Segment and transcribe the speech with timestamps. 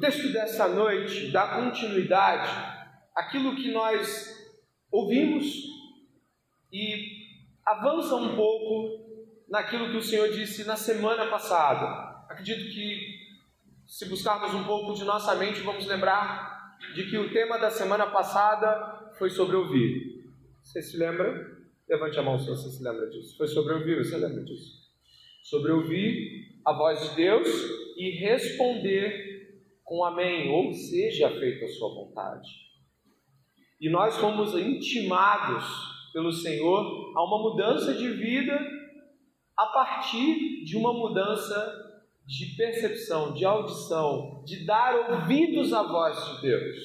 [0.00, 2.50] texto desta noite dá continuidade
[3.14, 4.50] àquilo que nós
[4.90, 5.44] ouvimos
[6.72, 7.20] e
[7.64, 9.10] avança um pouco
[9.48, 12.24] naquilo que o Senhor disse na semana passada.
[12.28, 13.18] Acredito que,
[13.86, 18.06] se buscarmos um pouco de nossa mente, vamos lembrar de que o tema da semana
[18.06, 20.24] passada foi sobre ouvir.
[20.62, 21.58] Você se lembra?
[21.88, 23.36] Levante a mão se você se lembra disso.
[23.36, 24.88] Foi sobre ouvir, você lembra disso?
[25.42, 27.48] Sobre ouvir a voz de Deus
[27.96, 29.29] e responder
[29.90, 32.48] com amém, ou seja feita a sua vontade.
[33.80, 35.64] E nós fomos intimados
[36.12, 38.56] pelo Senhor a uma mudança de vida
[39.56, 46.42] a partir de uma mudança de percepção, de audição, de dar ouvidos à voz de
[46.42, 46.78] Deus.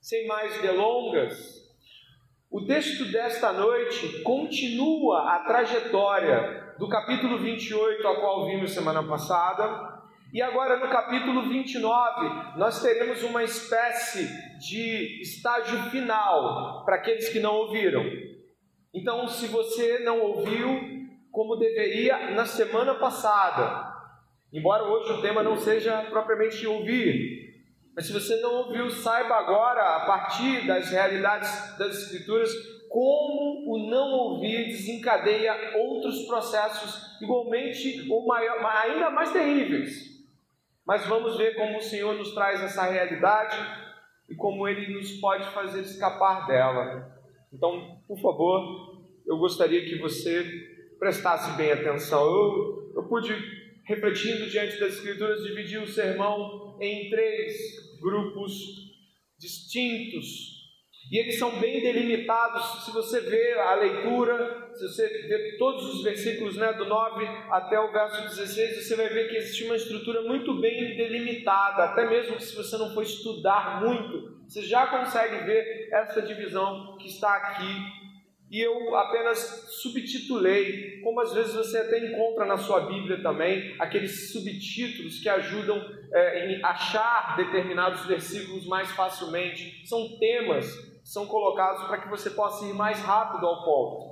[0.00, 1.68] Sem mais delongas,
[2.48, 9.89] o texto desta noite continua a trajetória do capítulo 28, a qual vimos semana passada,
[10.32, 14.28] e agora no capítulo 29, nós teremos uma espécie
[14.58, 18.04] de estágio final para aqueles que não ouviram.
[18.94, 23.92] Então, se você não ouviu como deveria na semana passada,
[24.52, 27.40] embora hoje o tema não seja propriamente ouvir,
[27.94, 32.52] mas se você não ouviu, saiba agora, a partir das realidades das Escrituras,
[32.88, 40.09] como o não ouvir desencadeia outros processos igualmente ou maior, ainda mais terríveis.
[40.90, 43.56] Mas vamos ver como o Senhor nos traz essa realidade
[44.28, 47.16] e como Ele nos pode fazer escapar dela.
[47.52, 50.44] Então, por favor, eu gostaria que você
[50.98, 52.24] prestasse bem atenção.
[52.24, 53.32] Eu, eu pude,
[53.84, 57.54] refletindo diante das Escrituras, dividir o sermão em três
[58.00, 58.52] grupos
[59.38, 60.26] distintos.
[61.08, 62.84] E eles são bem delimitados.
[62.84, 67.78] Se você vê a leitura, se você vê todos os versículos né, do 9 até
[67.78, 71.84] o verso 16, você vai ver que existe uma estrutura muito bem delimitada.
[71.84, 77.08] Até mesmo se você não for estudar muito, você já consegue ver essa divisão que
[77.08, 78.00] está aqui
[78.50, 79.38] e eu apenas
[79.82, 85.78] subtitulei, como às vezes você até encontra na sua Bíblia também, aqueles subtítulos que ajudam
[86.12, 89.86] é, em achar determinados versículos mais facilmente.
[89.86, 94.09] São temas são colocados para que você possa ir mais rápido ao ponto.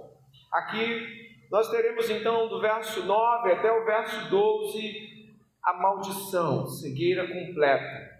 [0.52, 5.18] Aqui nós teremos então do verso 9 até o verso 12
[5.62, 8.18] a maldição, cegueira completa.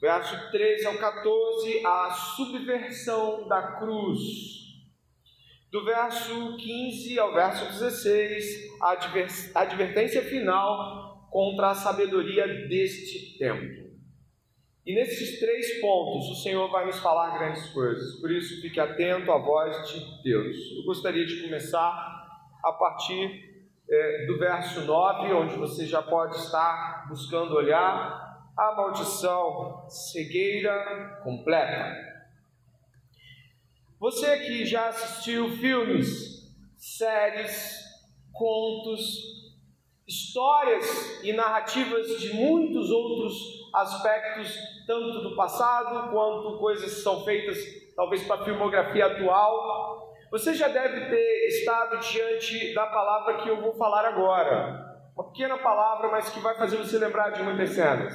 [0.00, 4.58] Verso 13 ao 14, a subversão da cruz
[5.70, 13.87] do verso 15 ao verso 16, a advertência final contra a sabedoria deste tempo.
[14.88, 19.30] E nesses três pontos o Senhor vai nos falar grandes coisas, por isso fique atento
[19.30, 20.56] à voz de Deus.
[20.78, 21.84] Eu gostaria de começar
[22.64, 29.86] a partir é, do verso 9, onde você já pode estar buscando olhar a maldição,
[29.90, 31.94] cegueira completa.
[34.00, 37.78] Você que já assistiu filmes, séries,
[38.32, 39.52] contos,
[40.06, 47.58] histórias e narrativas de muitos outros aspectos, tanto do passado quanto coisas que são feitas
[47.94, 53.60] talvez para a filmografia atual, você já deve ter estado diante da palavra que eu
[53.60, 54.86] vou falar agora.
[55.14, 58.14] Uma pequena palavra, mas que vai fazer você lembrar de muitas cenas.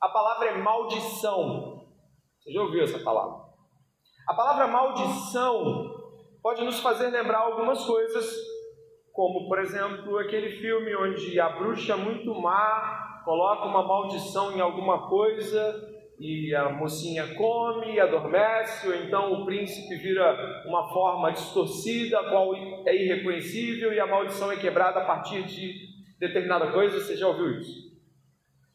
[0.00, 1.84] A palavra é maldição.
[2.38, 3.50] Você já ouviu essa palavra?
[4.26, 5.96] A palavra maldição
[6.42, 8.34] pode nos fazer lembrar algumas coisas,
[9.12, 15.08] como por exemplo aquele filme onde a bruxa muito má coloca uma maldição em alguma
[15.08, 15.88] coisa
[16.18, 22.54] e a mocinha come, adormece, ou então o príncipe vira uma forma distorcida, a qual
[22.84, 25.88] é irreconhecível e a maldição é quebrada a partir de
[26.18, 27.00] determinada coisa.
[27.00, 27.90] Você já ouviu isso?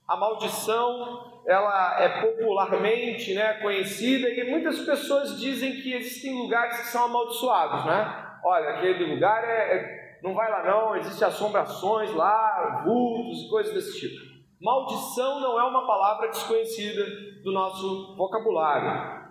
[0.08, 6.88] A maldição ela é popularmente né, conhecida e muitas pessoas dizem que existem lugares que
[6.88, 8.40] são amaldiçoados, né?
[8.44, 13.74] Olha, aquele lugar é, é não vai lá não, existem assombrações lá, vultos e coisas
[13.74, 14.35] desse tipo.
[14.60, 17.06] Maldição não é uma palavra desconhecida
[17.44, 19.26] do nosso vocabulário.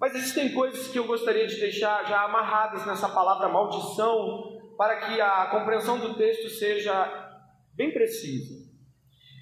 [0.00, 5.20] Mas existem coisas que eu gostaria de deixar já amarradas nessa palavra maldição para que
[5.20, 7.38] a compreensão do texto seja
[7.74, 8.68] bem precisa.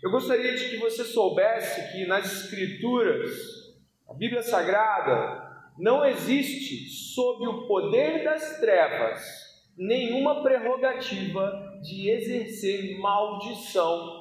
[0.03, 3.31] Eu gostaria de que você soubesse que nas Escrituras,
[4.09, 5.49] a Bíblia Sagrada,
[5.79, 9.23] não existe, sob o poder das trevas,
[9.77, 14.18] nenhuma prerrogativa de exercer maldição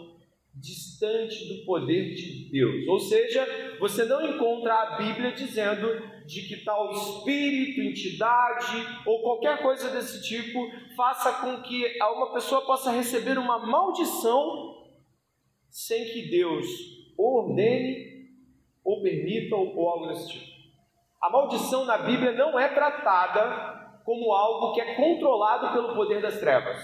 [0.59, 2.87] distante do poder de Deus.
[2.87, 3.45] Ou seja,
[3.79, 5.87] você não encontra a Bíblia dizendo
[6.25, 10.59] de que tal espírito, entidade ou qualquer coisa desse tipo
[10.95, 14.75] faça com que uma pessoa possa receber uma maldição
[15.69, 16.65] sem que Deus
[17.17, 18.17] ordene,
[18.83, 20.57] ou permita, ou algo desse tipo.
[21.21, 26.39] A maldição na Bíblia não é tratada como algo que é controlado pelo poder das
[26.39, 26.77] trevas.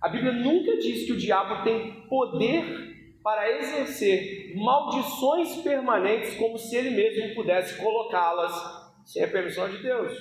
[0.00, 2.91] A Bíblia nunca diz que o diabo tem poder
[3.22, 8.52] para exercer maldições permanentes como se ele mesmo pudesse colocá-las
[9.04, 10.12] sem a permissão de Deus.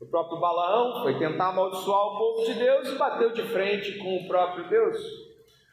[0.00, 4.16] O próprio Balaão foi tentar amaldiçoar o povo de Deus e bateu de frente com
[4.16, 4.98] o próprio Deus.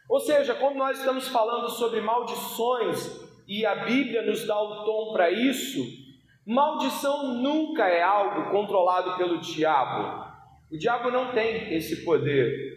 [0.10, 5.14] Ou seja, quando nós estamos falando sobre maldições e a Bíblia nos dá o tom
[5.14, 5.82] para isso,
[6.46, 10.32] maldição nunca é algo controlado pelo diabo.
[10.72, 12.71] O diabo não tem esse poder.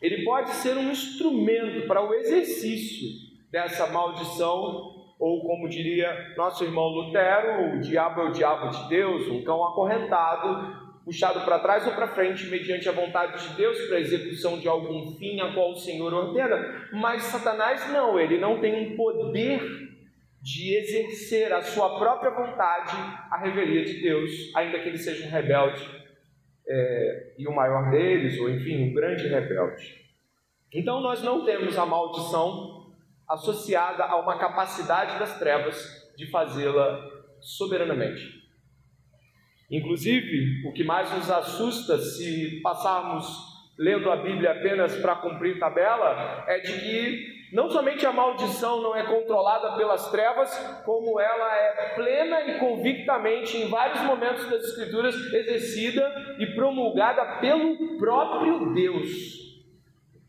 [0.00, 3.08] Ele pode ser um instrumento para o exercício
[3.50, 9.28] dessa maldição, ou como diria nosso irmão Lutero, o diabo é o diabo de Deus,
[9.28, 13.96] um cão acorrentado, puxado para trás ou para frente, mediante a vontade de Deus, para
[13.96, 16.88] a execução de algum fim a qual o Senhor ordena.
[16.92, 19.62] Mas Satanás não, ele não tem um poder
[20.42, 22.94] de exercer a sua própria vontade
[23.30, 26.05] a revelia de Deus, ainda que ele seja um rebelde
[26.68, 30.06] é, e o maior deles, ou enfim, um grande rebelde.
[30.72, 32.94] Então nós não temos a maldição
[33.28, 35.76] associada a uma capacidade das trevas
[36.16, 37.00] de fazê-la
[37.40, 38.36] soberanamente.
[39.70, 43.26] Inclusive, o que mais nos assusta se passarmos
[43.78, 48.94] lendo a Bíblia apenas para cumprir tabela é de que não somente a maldição não
[48.94, 50.52] é controlada pelas trevas,
[50.84, 57.98] como ela é plena e convictamente, em vários momentos das Escrituras, exercida e promulgada pelo
[57.98, 59.46] próprio Deus.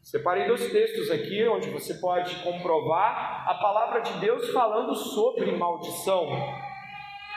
[0.03, 6.27] Separei dois textos aqui onde você pode comprovar a palavra de Deus falando sobre maldição.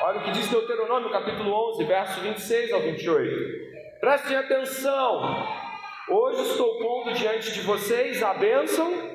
[0.03, 4.01] Olha o que diz Deuteronômio, capítulo 11, verso 26 ao 28.
[4.01, 5.47] Prestem atenção.
[6.09, 9.10] Hoje estou pondo diante de vocês a bênção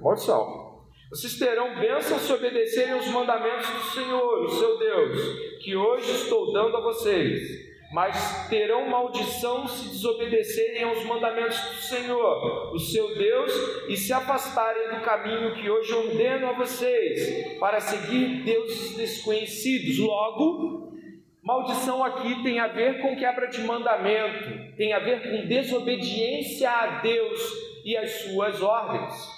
[0.00, 0.68] Maldição.
[1.10, 6.52] Vocês terão bênção se obedecerem aos mandamentos do Senhor, o seu Deus, que hoje estou
[6.52, 7.66] dando a vocês.
[7.90, 13.50] Mas terão maldição se desobedecerem aos mandamentos do Senhor, o seu Deus,
[13.88, 19.98] e se afastarem do caminho que hoje ordeno a vocês, para seguir deuses desconhecidos.
[19.98, 20.92] Logo,
[21.42, 27.00] maldição aqui tem a ver com quebra de mandamento, tem a ver com desobediência a
[27.00, 27.40] Deus
[27.86, 29.37] e as suas ordens.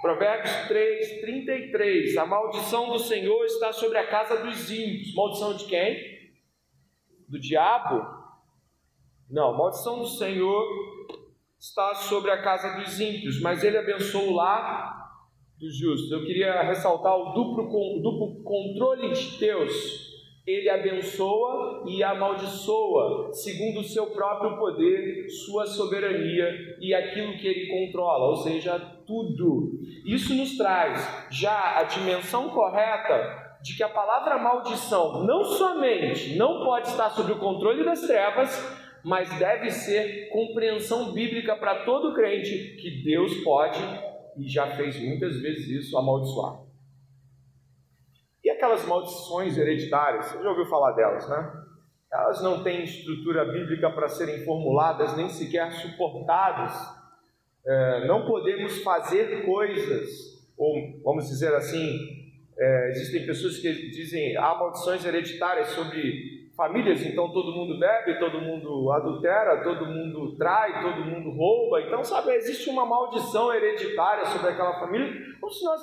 [0.00, 2.16] Provérbios 3, 33.
[2.16, 5.14] A maldição do Senhor está sobre a casa dos ímpios.
[5.14, 6.30] Maldição de quem?
[7.28, 8.06] Do diabo?
[9.28, 10.66] Não, maldição do Senhor
[11.58, 15.10] está sobre a casa dos ímpios, mas ele abençoa o lar
[15.58, 16.10] dos justos.
[16.10, 20.10] Eu queria ressaltar o duplo, duplo controle de Deus
[20.46, 27.68] ele abençoa e amaldiçoa, segundo o seu próprio poder, sua soberania e aquilo que ele
[27.68, 28.78] controla, ou seja,
[29.10, 29.80] tudo.
[30.06, 36.64] Isso nos traz já a dimensão correta de que a palavra maldição não somente não
[36.64, 38.48] pode estar sob o controle das trevas,
[39.02, 43.80] mas deve ser compreensão bíblica para todo crente que Deus pode
[44.38, 46.60] e já fez muitas vezes isso amaldiçoar.
[48.44, 51.52] E aquelas maldições hereditárias, você já ouviu falar delas, né?
[52.12, 56.99] Elas não têm estrutura bíblica para serem formuladas, nem sequer suportadas.
[57.66, 60.08] É, não podemos fazer coisas,
[60.56, 67.32] ou vamos dizer assim, é, existem pessoas que dizem há maldições hereditárias sobre famílias, então
[67.32, 71.80] todo mundo bebe, todo mundo adultera, todo mundo trai, todo mundo rouba.
[71.80, 75.82] Então, sabe, existe uma maldição hereditária sobre aquela família, como se nós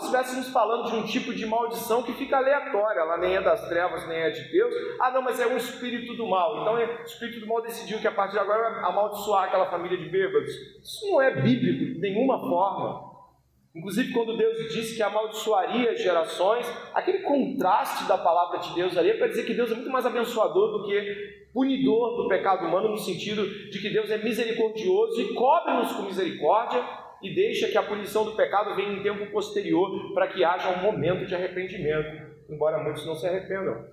[0.00, 4.08] estivéssemos falando de um tipo de maldição que fica aleatória, ela nem é das trevas,
[4.08, 4.74] nem é de Deus.
[4.98, 6.62] Ah, não, mas é um espírito do mal.
[6.62, 9.98] Então, o espírito do mal decidiu que a partir de agora vai amaldiçoar aquela família
[9.98, 10.50] de bêbados.
[10.82, 13.13] Isso não é bíblico de nenhuma forma.
[13.74, 16.64] Inclusive, quando Deus disse que amaldiçoaria gerações,
[16.94, 20.06] aquele contraste da palavra de Deus ali é para dizer que Deus é muito mais
[20.06, 25.34] abençoador do que punidor do pecado humano, no sentido de que Deus é misericordioso e
[25.34, 26.84] cobre-nos com misericórdia
[27.20, 30.82] e deixa que a punição do pecado venha em tempo posterior para que haja um
[30.82, 33.86] momento de arrependimento, embora muitos não se arrependam.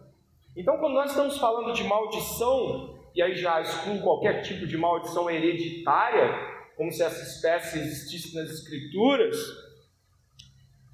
[0.55, 5.29] Então, quando nós estamos falando de maldição, e aí já excluo qualquer tipo de maldição
[5.29, 6.29] hereditária,
[6.75, 9.37] como se essa espécie existisse nas Escrituras,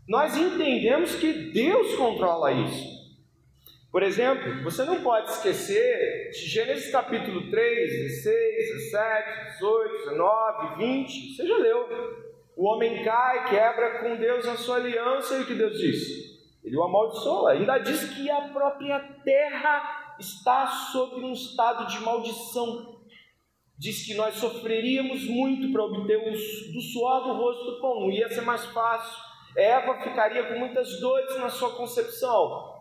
[0.07, 2.95] nós entendemos que Deus controla isso.
[3.91, 8.33] Por exemplo, você não pode esquecer de Gênesis capítulo 3, 16,
[8.91, 11.35] 17, 18, 19, 20.
[11.35, 11.87] Você já leu.
[12.55, 16.01] O homem cai, quebra com Deus a sua aliança e o que Deus diz?
[16.63, 17.51] Ele o amaldiçoa.
[17.51, 23.01] Ainda diz que a própria terra está sob um estado de maldição.
[23.77, 28.29] Diz que nós sofreríamos muito para obter do suor do rosto do pão, não ia
[28.29, 29.26] ser mais fácil
[29.57, 32.75] Eva ficaria com muitas dores na sua concepção.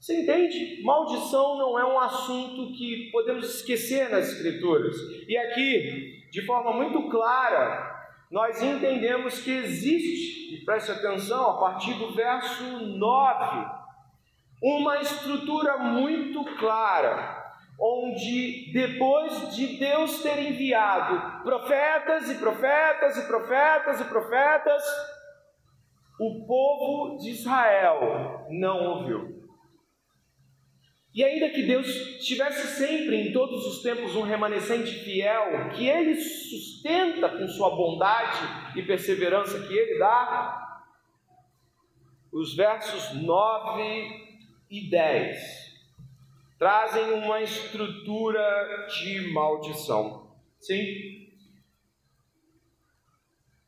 [0.00, 0.82] Você entende?
[0.82, 4.96] Maldição não é um assunto que podemos esquecer nas Escrituras.
[5.28, 7.94] E aqui, de forma muito clara,
[8.30, 13.66] nós entendemos que existe, e preste atenção, a partir do verso 9,
[14.62, 17.44] uma estrutura muito clara
[17.78, 24.82] onde depois de Deus ter enviado profetas e profetas e profetas e profetas,
[26.18, 29.44] o povo de Israel não ouviu.
[31.14, 31.86] E ainda que Deus
[32.26, 38.40] tivesse sempre, em todos os tempos, um remanescente fiel, que Ele sustenta com sua bondade
[38.76, 40.82] e perseverança que Ele dá,
[42.32, 44.24] os versos 9
[44.68, 45.64] e 10
[46.58, 50.34] trazem uma estrutura de maldição.
[50.58, 51.23] Sim?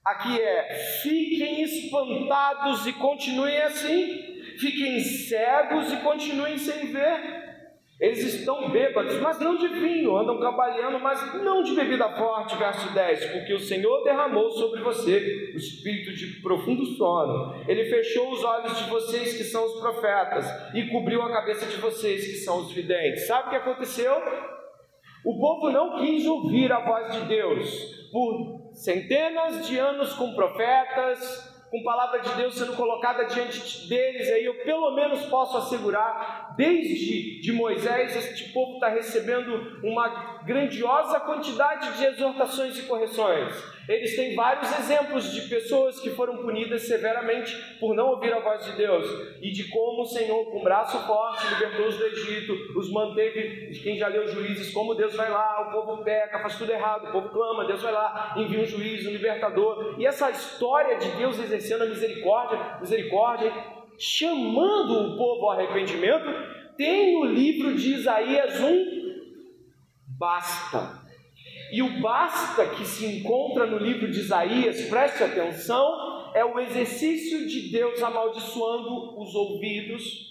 [0.06, 0.72] Aqui é:
[1.02, 7.44] fiquem espantados e continuem assim, fiquem cegos e continuem sem ver.
[7.98, 12.54] Eles estão bêbados, mas não de vinho, andam cabalhando, mas não de bebida forte.
[12.54, 17.64] Verso 10: Porque o Senhor derramou sobre você o espírito de profundo sono.
[17.66, 21.78] Ele fechou os olhos de vocês, que são os profetas, e cobriu a cabeça de
[21.78, 23.26] vocês, que são os videntes.
[23.26, 24.14] Sabe o que aconteceu?
[25.24, 27.96] O povo não quis ouvir a voz de Deus.
[28.12, 34.44] Por centenas de anos com profetas, com palavra de Deus sendo colocada diante deles, aí
[34.44, 41.98] eu pelo menos posso assegurar, desde de Moisés, este povo está recebendo uma grandiosa quantidade
[41.98, 43.76] de exortações e correções.
[43.88, 48.64] Eles têm vários exemplos de pessoas que foram punidas severamente por não ouvir a voz
[48.64, 49.06] de Deus
[49.40, 53.78] e de como o Senhor, com braço forte, libertou-os do Egito, os manteve.
[53.82, 57.12] Quem já leu juízes, como Deus vai lá, o povo peca, faz tudo errado, o
[57.12, 59.96] povo clama, Deus vai lá, envia um juiz, um libertador.
[59.98, 63.52] E essa história de Deus exercendo a misericórdia, misericórdia,
[63.98, 66.26] chamando o povo ao arrependimento,
[66.76, 69.05] tem no livro de Isaías um
[70.18, 71.04] basta.
[71.72, 77.46] E o basta que se encontra no livro de Isaías, preste atenção, é o exercício
[77.48, 80.26] de Deus amaldiçoando os ouvidos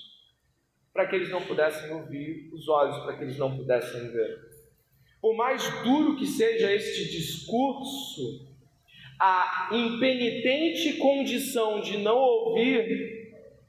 [0.94, 4.40] para que eles não pudessem ouvir, os olhos para que eles não pudessem ver.
[5.20, 8.48] Por mais duro que seja este discurso,
[9.20, 13.25] a impenitente condição de não ouvir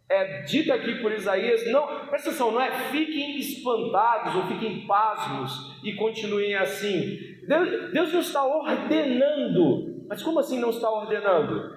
[0.08, 5.80] é dita aqui por Isaías, não, presta atenção, não é fiquem espantados ou fiquem pasmos
[5.82, 7.18] e continuem assim.
[7.46, 11.74] Deus, Deus não está ordenando, mas como assim não está ordenando?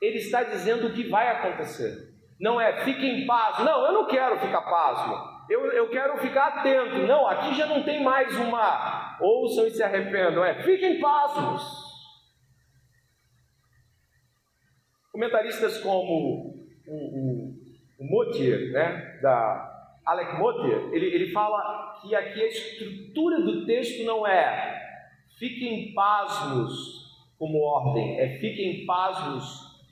[0.00, 2.10] Ele está dizendo o que vai acontecer.
[2.38, 5.14] Não é fiquem pasmos, não, eu não quero ficar pasmo,
[5.48, 7.06] eu, eu quero ficar atento.
[7.06, 11.62] Não, aqui já não tem mais uma ouçam e se arrependam, é fiquem pasmos.
[15.12, 17.59] Comentaristas como o, o
[18.00, 24.04] o Motier, né, da Alec Motier, ele, ele fala que aqui a estrutura do texto
[24.04, 24.80] não é
[25.38, 29.44] fiquem pasmos como ordem, é fiquem pasmos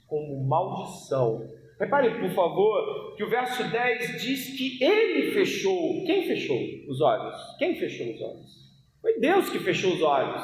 [0.06, 1.46] como maldição.
[1.78, 6.04] Repare, por favor, que o verso 10 diz que ele fechou.
[6.04, 7.36] Quem fechou os olhos?
[7.58, 8.68] Quem fechou os olhos?
[9.00, 10.42] Foi Deus que fechou os olhos.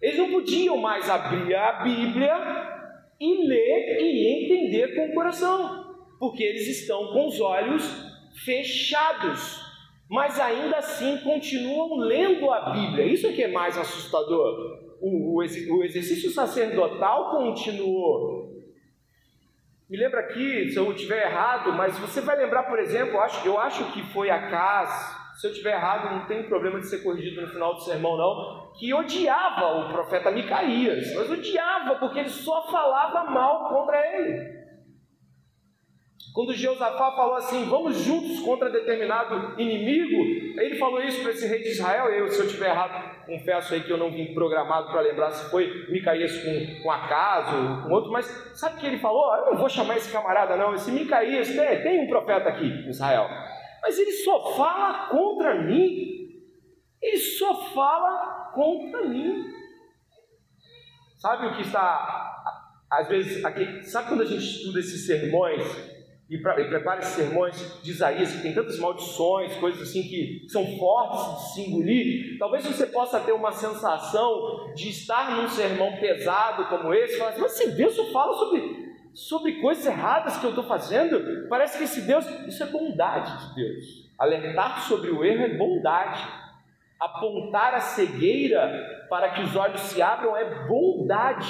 [0.00, 2.34] Eles não podiam mais abrir a Bíblia
[3.20, 5.79] e ler e entender com o coração
[6.20, 7.82] porque eles estão com os olhos
[8.44, 9.58] fechados,
[10.08, 13.06] mas ainda assim continuam lendo a Bíblia.
[13.06, 14.78] Isso é que é mais assustador.
[15.00, 18.50] O, o, o exercício sacerdotal continuou.
[19.88, 23.48] Me lembra aqui, se eu estiver errado, mas você vai lembrar, por exemplo, eu acho,
[23.48, 25.18] eu acho que foi a casa.
[25.36, 28.72] Se eu estiver errado, não tem problema de ser corrigido no final do sermão, não.
[28.78, 34.59] Que odiava o profeta Micaías, mas odiava porque ele só falava mal contra ele.
[36.32, 41.60] Quando Jeosafá falou assim, vamos juntos contra determinado inimigo, ele falou isso para esse rei
[41.60, 42.08] de Israel.
[42.08, 45.50] Eu, se eu estiver errado, confesso aí que eu não vim programado para lembrar se
[45.50, 49.34] foi Micaías com, com Acaso ou com outro, mas sabe o que ele falou?
[49.34, 50.72] Eu não vou chamar esse camarada, não.
[50.74, 53.28] Esse Micaías tem, tem um profeta aqui em Israel,
[53.82, 56.20] mas ele só fala contra mim.
[57.02, 59.46] Ele só fala contra mim.
[61.16, 62.44] Sabe o que está,
[62.88, 65.99] às vezes, aqui, sabe quando a gente estuda esses sermões?
[66.30, 70.64] E, pra, e prepare sermões de Isaías, que tem tantas maldições, coisas assim que são
[70.78, 76.66] fortes de se engolir, talvez você possa ter uma sensação de estar num sermão pesado
[76.66, 80.44] como esse, e falar assim, mas esse Deus só fala sobre, sobre coisas erradas que
[80.44, 85.24] eu estou fazendo, parece que esse Deus, isso é bondade de Deus, alertar sobre o
[85.24, 86.24] erro é bondade,
[87.00, 91.48] apontar a cegueira para que os olhos se abram é bondade,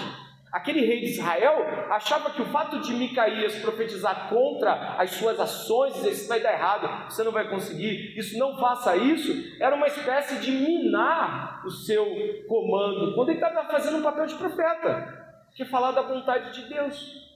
[0.52, 5.94] Aquele rei de Israel achava que o fato de Micaías profetizar contra as suas ações,
[5.94, 9.86] dizer isso vai dar errado, você não vai conseguir, isso não faça isso, era uma
[9.86, 12.04] espécie de minar o seu
[12.48, 17.30] comando, quando ele estava fazendo um papel de profeta, que falar da vontade de Deus.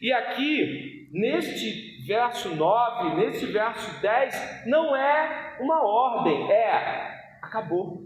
[0.00, 8.02] E aqui, neste verso 9, neste verso 10, não é uma ordem, é acabou.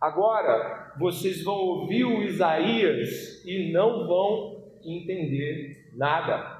[0.00, 6.56] Agora, vocês vão ouvir o Isaías e não vão entender nada.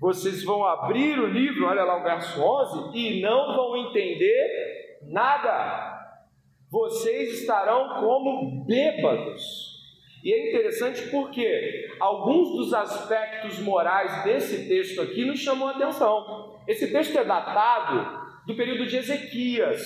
[0.00, 5.98] Vocês vão abrir o livro, olha lá o verso 11, e não vão entender nada.
[6.70, 9.70] Vocês estarão como bêbados.
[10.22, 16.60] E é interessante porque alguns dos aspectos morais desse texto aqui nos chamam a atenção.
[16.68, 19.80] Esse texto é datado do período de Ezequias.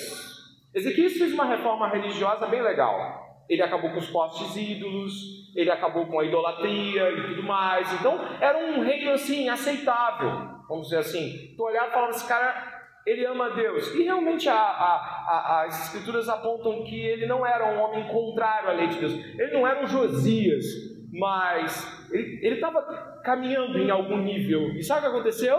[0.75, 3.24] Ezequias fez uma reforma religiosa bem legal.
[3.49, 5.13] Ele acabou com os postes ídolos,
[5.55, 7.93] ele acabou com a idolatria e tudo mais.
[7.95, 11.55] Então, era um reino assim, aceitável, vamos dizer assim.
[11.57, 13.95] Tu olhava e falava, esse cara, ele ama Deus.
[13.95, 18.71] E realmente a, a, a, as escrituras apontam que ele não era um homem contrário
[18.71, 19.13] à lei de Deus.
[19.13, 20.65] Ele não era um Josias,
[21.13, 24.71] mas ele estava caminhando em algum nível.
[24.75, 25.59] E sabe o que aconteceu?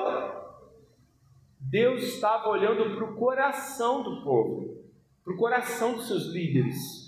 [1.59, 4.85] Deus estava olhando para o coração do povo
[5.25, 7.04] para o coração dos seus líderes.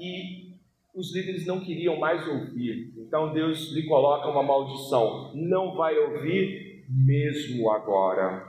[0.00, 0.54] E
[0.94, 2.92] os líderes não queriam mais ouvir.
[2.96, 8.48] Então Deus lhe coloca uma maldição: não vai ouvir mesmo agora.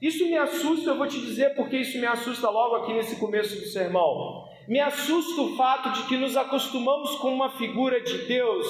[0.00, 3.60] Isso me assusta, eu vou te dizer porque isso me assusta logo aqui nesse começo
[3.60, 4.48] do sermão.
[4.66, 8.66] Me assusta o fato de que nos acostumamos com uma figura de Deus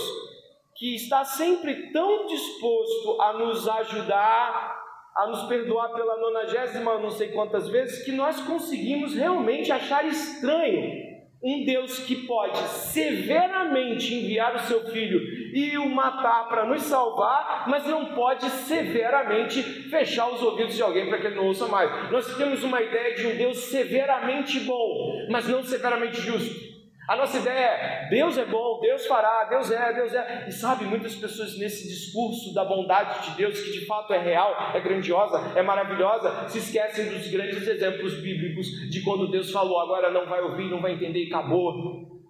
[0.74, 4.79] que está sempre tão disposto a nos ajudar,
[5.20, 11.10] a nos perdoar pela nonagésima não sei quantas vezes, que nós conseguimos realmente achar estranho
[11.42, 15.20] um Deus que pode severamente enviar o seu filho
[15.54, 21.08] e o matar para nos salvar, mas não pode severamente fechar os ouvidos de alguém
[21.08, 22.10] para que ele não ouça mais.
[22.10, 26.69] Nós temos uma ideia de um Deus severamente bom, mas não severamente justo.
[27.10, 30.46] A nossa ideia é: Deus é bom, Deus fará, Deus é, Deus é.
[30.48, 34.54] E sabe, muitas pessoas nesse discurso da bondade de Deus, que de fato é real,
[34.72, 40.12] é grandiosa, é maravilhosa, se esquecem dos grandes exemplos bíblicos de quando Deus falou, agora
[40.12, 42.22] não vai ouvir, não vai entender e acabou.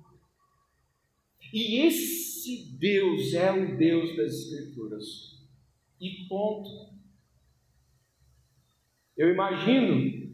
[1.52, 5.04] E esse Deus é o Deus das Escrituras.
[6.00, 6.70] E ponto.
[9.14, 10.29] Eu imagino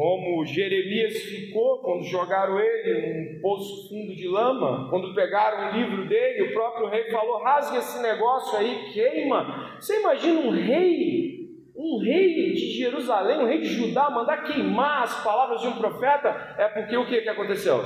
[0.00, 6.08] como Jeremias ficou quando jogaram ele num poço fundo de lama, quando pegaram o livro
[6.08, 9.76] dele, o próprio rei falou: rasga esse negócio aí, queima.
[9.78, 15.22] Você imagina um rei, um rei de Jerusalém, um rei de Judá, mandar queimar as
[15.22, 16.28] palavras de um profeta?
[16.56, 17.82] É porque o que, que aconteceu?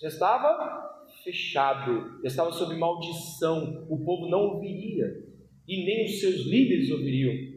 [0.00, 5.12] Já estava fechado, já estava sob maldição, o povo não ouviria,
[5.68, 7.53] e nem os seus líderes ouviriam.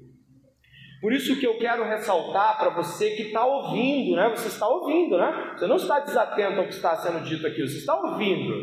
[1.00, 4.30] Por isso que eu quero ressaltar para você que está ouvindo, né?
[4.30, 5.54] Você está ouvindo, né?
[5.56, 8.54] Você não está desatento ao que está sendo dito aqui, você está ouvindo.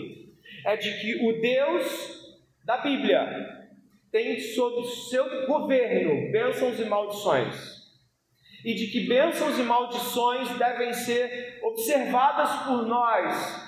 [0.64, 3.64] É de que o Deus da Bíblia
[4.10, 7.74] tem sob seu governo bênçãos e maldições.
[8.64, 13.63] E de que bênçãos e maldições devem ser observadas por nós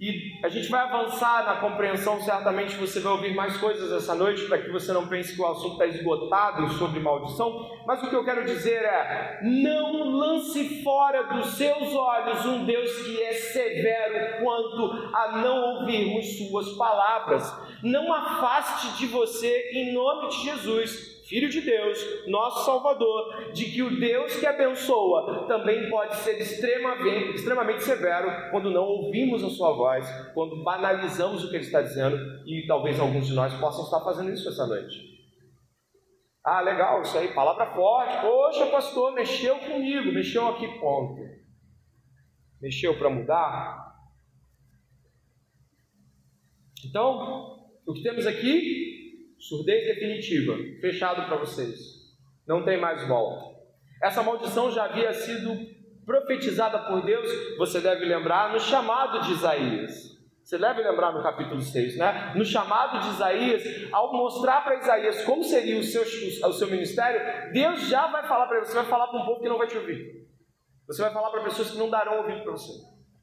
[0.00, 4.46] e a gente vai avançar na compreensão, certamente você vai ouvir mais coisas essa noite,
[4.46, 7.70] para que você não pense que o assunto está esgotado sobre maldição.
[7.86, 12.90] Mas o que eu quero dizer é: não lance fora dos seus olhos um Deus
[13.02, 17.52] que é severo quanto a não ouvirmos Suas palavras.
[17.82, 23.84] Não afaste de você, em nome de Jesus, Filho de Deus, nosso Salvador, de que
[23.84, 29.72] o Deus que abençoa também pode ser extremamente, extremamente severo quando não ouvimos a sua
[29.72, 34.00] voz, quando banalizamos o que ele está dizendo, e talvez alguns de nós possam estar
[34.00, 35.08] fazendo isso essa noite.
[36.44, 38.20] Ah, legal, isso aí, palavra forte.
[38.22, 41.22] Poxa, pastor, mexeu comigo, mexeu aqui, ponto.
[42.60, 43.94] Mexeu para mudar?
[46.84, 48.99] Então, o que temos aqui
[49.40, 51.78] Surdez definitiva, fechado para vocês.
[52.46, 53.58] Não tem mais volta.
[54.02, 55.56] Essa maldição já havia sido
[56.04, 60.10] profetizada por Deus, você deve lembrar, no chamado de Isaías.
[60.42, 62.32] Você deve lembrar no capítulo 6, né?
[62.34, 67.52] No chamado de Isaías, ao mostrar para Isaías como seria o seu, o seu ministério,
[67.52, 69.68] Deus já vai falar para ele: você vai falar para um povo que não vai
[69.68, 70.26] te ouvir.
[70.86, 72.72] Você vai falar para pessoas que não darão ouvido para você.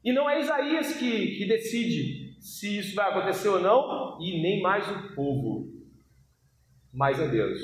[0.02, 4.62] E não é Isaías que, que decide se isso vai acontecer ou não, e nem
[4.62, 5.77] mais o povo
[6.92, 7.60] mas a Deus.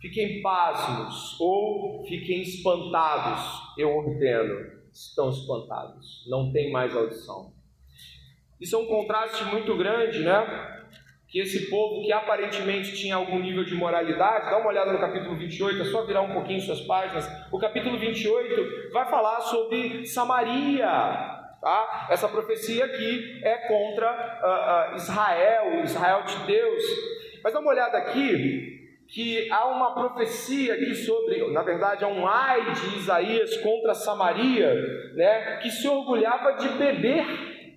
[0.00, 3.42] Fiquem pasmos ou fiquem espantados,
[3.78, 4.74] eu ordeno.
[4.92, 7.52] Estão espantados, não tem mais audição.
[8.60, 10.82] Isso é um contraste muito grande, né?
[11.28, 15.36] Que esse povo que aparentemente tinha algum nível de moralidade, dá uma olhada no capítulo
[15.36, 17.26] 28, é só virar um pouquinho suas páginas.
[17.50, 22.08] O capítulo 28 vai falar sobre Samaria, Tá?
[22.10, 26.82] Essa profecia aqui é contra uh, uh, Israel, Israel de Deus.
[27.44, 32.26] Mas dá uma olhada aqui, que há uma profecia aqui sobre, na verdade, há um
[32.26, 34.74] ai de Isaías contra Samaria,
[35.14, 37.26] né, que se orgulhava de beber.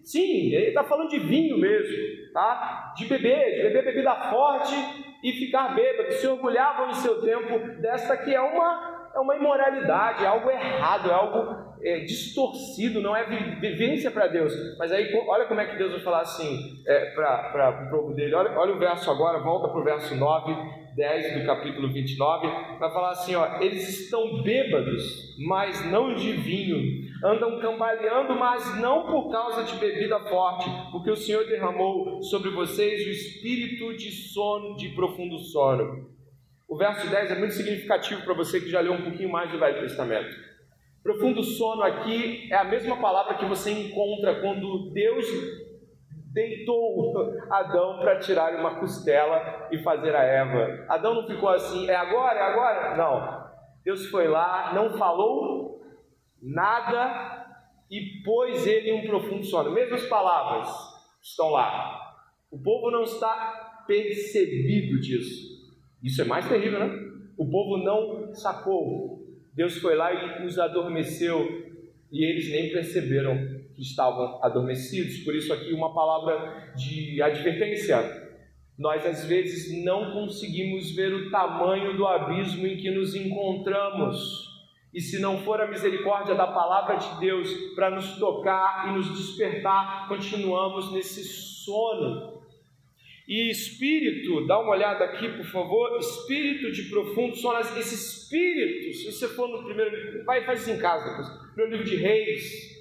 [0.05, 2.93] Sim, ele está falando de vinho mesmo, tá?
[2.95, 4.73] De beber, de beber bebida forte
[5.21, 6.13] e ficar bêbado.
[6.13, 11.09] Se orgulhavam em seu tempo desta que é uma é uma imoralidade, é algo errado,
[11.09, 13.23] é algo é, distorcido, não é
[13.59, 14.53] vivência para Deus.
[14.77, 18.35] Mas aí, olha como é que Deus vai falar assim é, para o povo dele.
[18.35, 20.55] Olha, olha o verso agora, volta para o verso 9,
[20.95, 22.47] 10 do capítulo 29.
[22.79, 27.07] Vai falar assim: ó, eles estão bêbados, mas não de vinho.
[27.23, 33.07] Andam cambaleando, mas não por causa de bebida forte, porque o Senhor derramou sobre vocês
[33.07, 36.16] o espírito de sono, de profundo sono.
[36.67, 39.57] O verso 10 é muito significativo para você que já leu um pouquinho mais do
[39.57, 40.35] Velho Testamento.
[41.01, 45.25] Profundo sono aqui é a mesma palavra que você encontra quando Deus
[46.33, 47.13] deitou
[47.49, 50.85] Adão para tirar uma costela e fazer a Eva.
[50.89, 52.97] Adão não ficou assim, é agora, é agora?
[52.97, 53.47] Não.
[53.85, 55.81] Deus foi lá, não falou
[56.41, 57.45] nada
[57.89, 59.71] e pôs ele em um profundo sono.
[59.71, 60.67] Mesmas palavras
[61.21, 62.17] estão lá.
[62.51, 65.56] O povo não está percebido disso.
[66.07, 66.89] Isso é mais terrível, né?
[67.37, 69.27] O povo não sacou.
[69.53, 71.45] Deus foi lá e os adormeceu
[72.09, 73.35] e eles nem perceberam
[73.75, 75.17] que estavam adormecidos.
[75.25, 77.99] Por isso, aqui, uma palavra de advertência.
[78.79, 84.47] Nós, às vezes, não conseguimos ver o tamanho do abismo em que nos encontramos.
[84.93, 89.09] E se não for a misericórdia da palavra de Deus para nos tocar e nos
[89.17, 92.36] despertar, continuamos nesse sono
[93.27, 95.99] e espírito, dá uma olhada aqui, por favor.
[95.99, 97.59] Espírito de profundo sono.
[97.59, 100.23] Esse espírito, se você for no primeiro.
[100.23, 101.57] Vai, faz isso em casa depois.
[101.57, 102.77] No livro de Reis.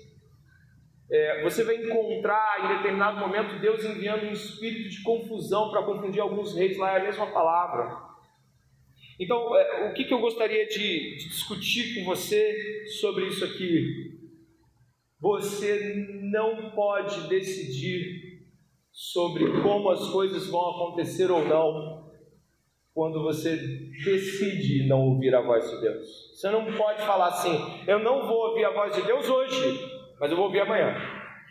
[1.11, 6.21] É, você vai encontrar em determinado momento Deus enviando um espírito de confusão para confundir
[6.21, 7.97] alguns reis, lá é a mesma palavra.
[9.19, 14.19] Então, é, o que, que eu gostaria de, de discutir com você sobre isso aqui?
[15.21, 18.26] Você não pode decidir
[18.97, 22.07] sobre como as coisas vão acontecer ou não
[22.95, 26.33] quando você decide não ouvir a voz de Deus.
[26.33, 29.79] Você não pode falar assim: eu não vou ouvir a voz de Deus hoje,
[30.19, 30.97] mas eu vou ouvir amanhã.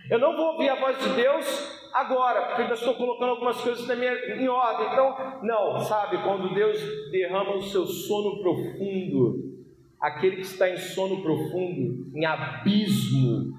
[0.10, 3.88] Eu não vou ouvir a voz de Deus agora, porque ainda estou colocando algumas coisas
[3.88, 4.88] na minha, em ordem.
[4.92, 6.82] Então, não, sabe, quando Deus
[7.12, 9.64] derrama o seu sono profundo,
[10.02, 13.54] aquele que está em sono profundo, em abismo,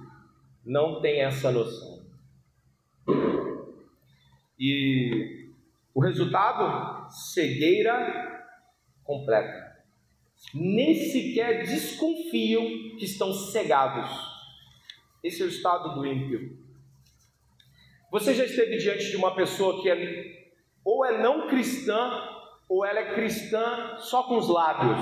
[0.64, 1.96] não tem essa noção.
[4.58, 5.50] E
[5.94, 7.10] o resultado?
[7.10, 8.44] Cegueira
[9.04, 9.76] completa.
[10.54, 12.64] Nem sequer desconfiam
[12.98, 14.10] que estão cegados.
[15.22, 16.58] Esse é o estado do ímpio.
[18.10, 20.50] Você já esteve diante de uma pessoa que é,
[20.84, 22.22] ou é não cristã,
[22.68, 24.98] ou ela é cristã só com os lábios,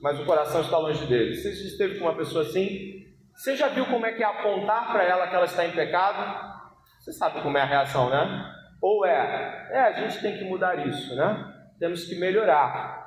[0.00, 1.34] mas o coração está longe dele.
[1.34, 3.06] Você já esteve com uma pessoa assim?
[3.34, 6.56] Você já viu como é que é apontar para ela que ela está em pecado?
[7.00, 8.55] Você sabe como é a reação, né?
[8.80, 11.54] Ou é, é, a gente tem que mudar isso, né?
[11.78, 13.06] Temos que melhorar.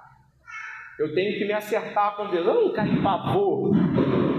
[0.98, 2.46] Eu tenho que me acertar com Deus.
[2.46, 3.72] Eu não caio em pavor.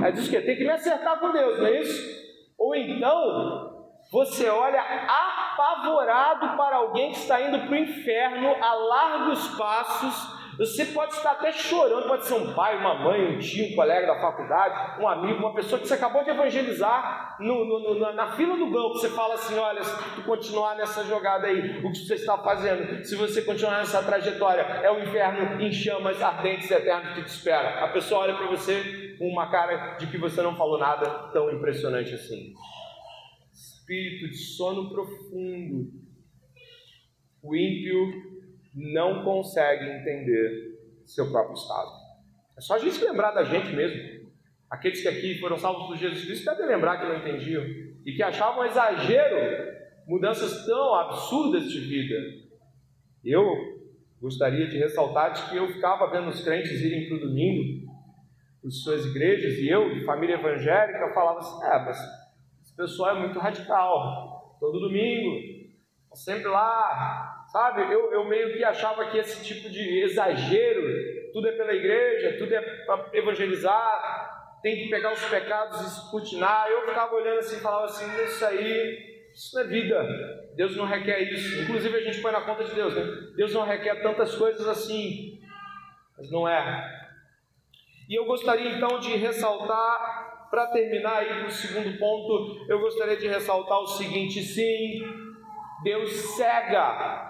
[0.04, 2.20] É diz que eu tenho que me acertar com Deus, não é isso?
[2.58, 9.48] Ou então, você olha apavorado para alguém que está indo para o inferno a largos
[9.56, 13.74] passos você pode estar até chorando, pode ser um pai, uma mãe, um tio, um
[13.74, 18.12] colega da faculdade, um amigo, uma pessoa que você acabou de evangelizar no, no, no,
[18.12, 18.98] na fila do banco.
[18.98, 23.02] Você fala assim: olha, se tu continuar nessa jogada aí, o que você está fazendo,
[23.02, 27.82] se você continuar nessa trajetória, é o inferno em chamas ardentes eternas que te espera.
[27.82, 31.50] A pessoa olha para você com uma cara de que você não falou nada tão
[31.50, 32.52] impressionante assim.
[33.50, 35.90] Espírito de sono profundo.
[37.42, 38.39] O ímpio
[38.74, 41.90] não consegue entender seu próprio estado.
[42.56, 44.30] É só a gente lembrar da gente mesmo.
[44.70, 47.64] Aqueles que aqui foram salvos por Jesus Cristo devem lembrar que não entendiam
[48.04, 49.70] e que achavam exagero
[50.06, 52.16] mudanças tão absurdas de vida.
[53.24, 53.44] Eu
[54.20, 57.90] gostaria de ressaltar de que eu ficava vendo os crentes irem para o domingo,
[58.60, 61.98] para suas igrejas, e eu, de família evangélica, eu falava assim: é, mas
[62.62, 64.56] esse pessoal é muito radical.
[64.60, 65.40] Todo domingo,
[66.14, 71.52] sempre lá, Sabe, eu, eu meio que achava que esse tipo de exagero, tudo é
[71.52, 76.68] pela igreja, tudo é para evangelizar, tem que pegar os pecados e escrutinar.
[76.68, 80.50] Eu ficava olhando assim e falava assim: isso aí Isso não é vida.
[80.54, 81.62] Deus não requer isso.
[81.62, 83.02] Inclusive a gente põe na conta de Deus, né?
[83.34, 85.40] Deus não requer tantas coisas assim.
[86.16, 87.00] Mas não é.
[88.08, 93.26] E eu gostaria então de ressaltar, para terminar aí no segundo ponto, eu gostaria de
[93.26, 95.02] ressaltar o seguinte: sim,
[95.82, 97.29] Deus cega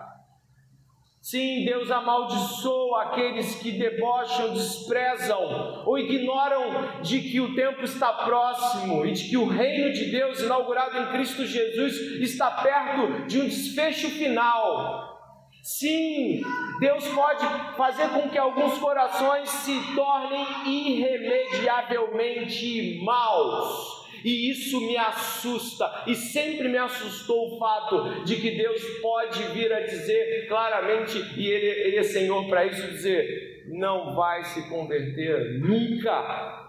[1.21, 9.05] Sim, Deus amaldiçoa aqueles que debocham, desprezam ou ignoram de que o tempo está próximo
[9.05, 13.45] e de que o reino de Deus, inaugurado em Cristo Jesus, está perto de um
[13.45, 15.21] desfecho final.
[15.63, 16.41] Sim,
[16.81, 17.45] Deus pode
[17.77, 26.69] fazer com que alguns corações se tornem irremediavelmente maus e isso me assusta, e sempre
[26.69, 31.97] me assustou o fato de que Deus pode vir a dizer claramente, e Ele, ele
[31.97, 36.69] é Senhor para isso, dizer: não vai se converter nunca.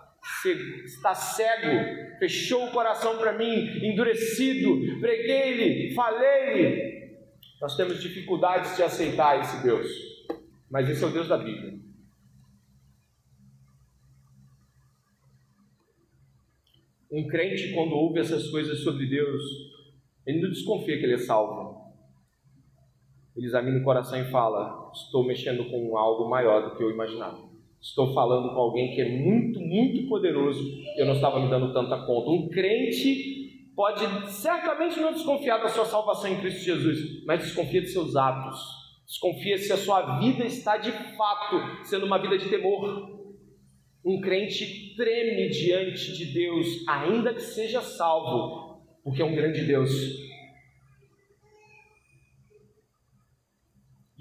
[0.86, 6.92] está cego, fechou o coração para mim, endurecido, preguei-lhe, falei-lhe.
[7.60, 9.88] Nós temos dificuldades de aceitar esse Deus,
[10.70, 11.91] mas esse é o Deus da Bíblia.
[17.12, 19.42] Um crente, quando ouve essas coisas sobre Deus,
[20.26, 21.82] ele não desconfia que ele é salvo.
[23.36, 27.50] Ele examina o coração e fala: Estou mexendo com algo maior do que eu imaginava.
[27.82, 31.74] Estou falando com alguém que é muito, muito poderoso e eu não estava me dando
[31.74, 32.30] tanta conta.
[32.30, 37.88] Um crente pode certamente não desconfiar da sua salvação em Cristo Jesus, mas desconfia de
[37.88, 38.60] seus atos.
[39.08, 43.21] Desconfia se a sua vida está de fato sendo uma vida de temor.
[44.04, 49.92] Um crente treme diante de Deus, ainda que seja salvo, porque é um grande Deus.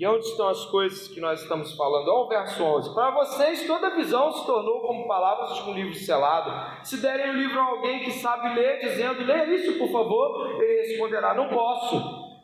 [0.00, 2.08] E onde estão as coisas que nós estamos falando?
[2.08, 2.94] Olha o verso 11.
[2.94, 6.82] Para vocês, toda visão se tornou como palavras de um livro selado.
[6.82, 10.88] Se derem o livro a alguém que sabe ler, dizendo, leia isso, por favor, ele
[10.88, 12.00] responderá, não posso,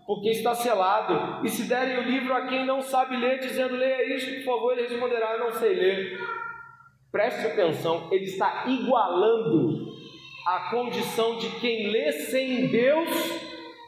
[0.07, 1.47] porque está selado.
[1.47, 4.73] E se derem o livro a quem não sabe ler, dizendo, leia isso, por favor,
[4.77, 6.21] ele responderá, não sei ler.
[7.17, 9.91] Preste atenção, ele está igualando
[10.47, 13.09] a condição de quem lê sem Deus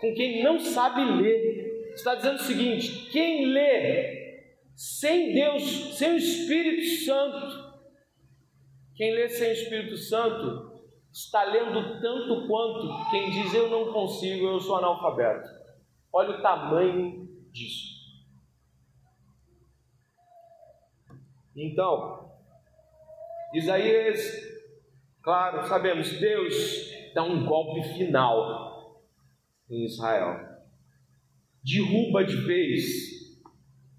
[0.01, 1.93] com quem não sabe ler.
[1.93, 7.75] Está dizendo o seguinte: quem lê sem Deus, sem o Espírito Santo,
[8.95, 10.81] quem lê sem o Espírito Santo,
[11.13, 15.51] está lendo tanto quanto quem diz eu não consigo, eu sou analfabeto.
[16.11, 17.95] Olha o tamanho disso.
[21.55, 22.38] Então,
[23.55, 24.21] Isaías,
[25.23, 29.03] claro, sabemos, Deus dá um golpe final
[29.71, 30.39] em Israel.
[31.65, 33.19] Derruba de vez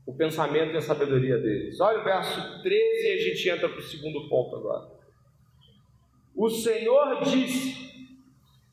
[0.05, 1.79] o pensamento e a sabedoria deles.
[1.79, 4.89] Olha o verso 13 e a gente entra para o segundo ponto agora.
[6.35, 7.89] O Senhor disse: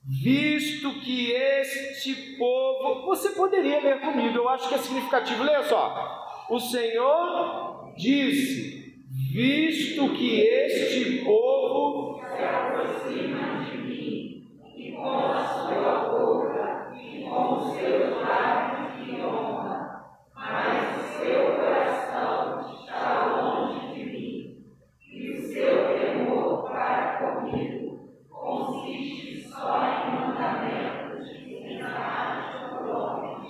[0.05, 3.07] Visto que este povo.
[3.07, 5.43] Você poderia ler comigo, eu acho que é significativo.
[5.43, 6.47] Leia só.
[6.49, 8.86] O Senhor disse:
[9.17, 14.45] visto que este povo se aproxima de mim
[14.77, 21.57] e com a sua boca e com os seus lábios de honra, mas o seu
[21.57, 24.65] coração está longe de mim
[25.11, 33.49] e o seu temor para comigo consiste só em mandamentos ensinados por homens,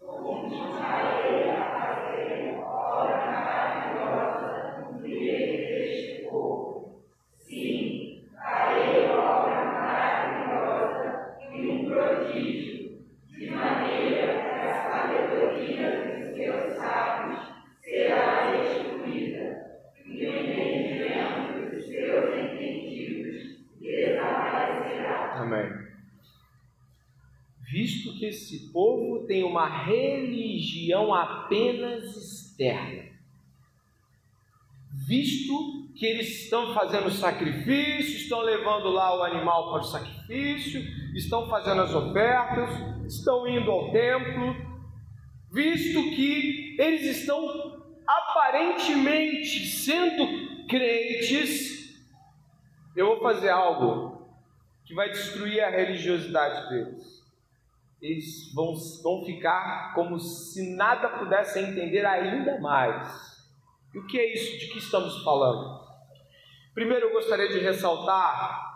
[0.00, 3.28] como Israel a fazer obra
[7.48, 17.40] Sim, farei obra maravilhosa e um prodígio, de maneira que a sabedoria dos seus sábios
[17.80, 25.40] será destruída e o entendimento dos seus entendidos desaparecerá.
[25.40, 25.72] Amém.
[27.72, 33.10] Visto que esse povo tem uma religião apenas externa,
[35.04, 40.80] visto que eles estão fazendo sacrifício, estão levando lá o animal para o sacrifício,
[41.16, 42.70] estão fazendo as ofertas,
[43.04, 44.54] estão indo ao templo,
[45.52, 51.98] visto que eles estão aparentemente sendo crentes,
[52.94, 54.30] eu vou fazer algo
[54.84, 57.17] que vai destruir a religiosidade deles.
[58.00, 63.38] Eles vão, vão ficar como se nada pudessem entender ainda mais.
[63.92, 64.58] E o que é isso?
[64.58, 65.80] De que estamos falando?
[66.74, 68.68] Primeiro eu gostaria de ressaltar,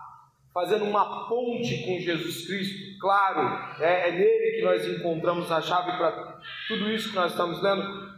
[0.52, 5.96] fazendo uma ponte com Jesus Cristo, claro, é, é nele que nós encontramos a chave
[5.96, 8.12] para tudo isso que nós estamos lendo.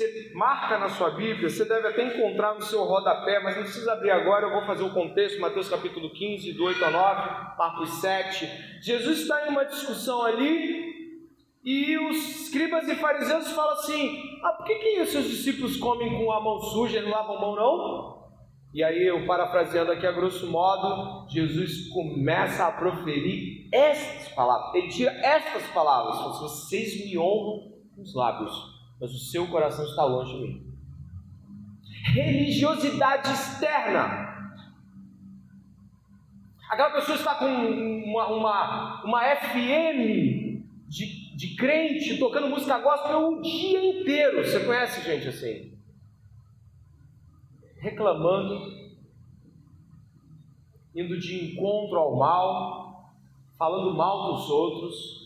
[0.00, 3.92] Você marca na sua Bíblia, você deve até encontrar no seu rodapé, mas não precisa
[3.92, 7.90] abrir agora, eu vou fazer o contexto, Mateus capítulo 15, do 8 a 9, Marcos
[8.00, 8.80] 7.
[8.80, 11.20] Jesus está em uma discussão ali,
[11.62, 16.16] e os escribas e fariseus falam assim: Ah, por que, que os seus discípulos comem
[16.16, 18.30] com a mão suja e não lavam a mão, não?
[18.72, 24.74] E aí, eu parafraseando aqui a grosso modo, Jesus começa a proferir estas palavras.
[24.76, 29.84] Ele tira estas palavras: assim, Vocês me honram com os lábios, mas o seu coração
[29.84, 30.70] está longe de mim.
[32.12, 34.28] Religiosidade externa.
[36.68, 43.40] Aquela pessoa está com uma, uma, uma FM de, de crente tocando música gospel o
[43.40, 44.44] dia inteiro.
[44.44, 45.72] Você conhece gente assim?
[47.78, 48.70] Reclamando,
[50.94, 53.14] indo de encontro ao mal,
[53.56, 55.20] falando mal dos outros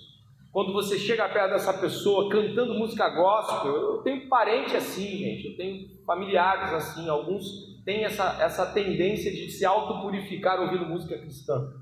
[0.54, 5.56] quando você chega perto dessa pessoa cantando música gospel, eu tenho parente assim, gente, eu
[5.56, 11.72] tenho familiares assim, alguns têm essa, essa tendência de se autopurificar ouvindo música cristã.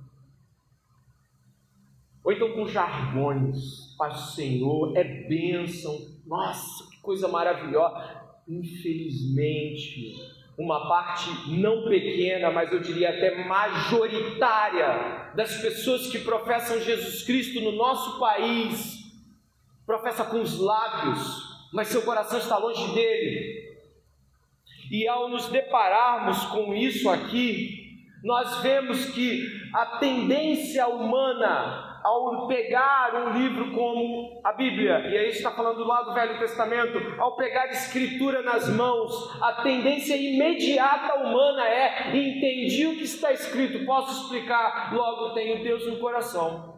[2.24, 8.22] Ou então com jargões, Pai do Senhor, é bênção, nossa, que coisa maravilhosa.
[8.48, 10.16] Infelizmente,
[10.62, 17.60] uma parte não pequena, mas eu diria até majoritária das pessoas que professam Jesus Cristo
[17.60, 19.12] no nosso país,
[19.84, 23.72] professa com os lábios, mas seu coração está longe dele.
[24.90, 29.44] E ao nos depararmos com isso aqui, nós vemos que
[29.74, 36.02] a tendência humana ao pegar um livro como a Bíblia, e aí está falando lá
[36.02, 42.96] do Velho Testamento, ao pegar escritura nas mãos, a tendência imediata humana é: entendi o
[42.96, 46.71] que está escrito, posso explicar, logo tenho Deus no coração.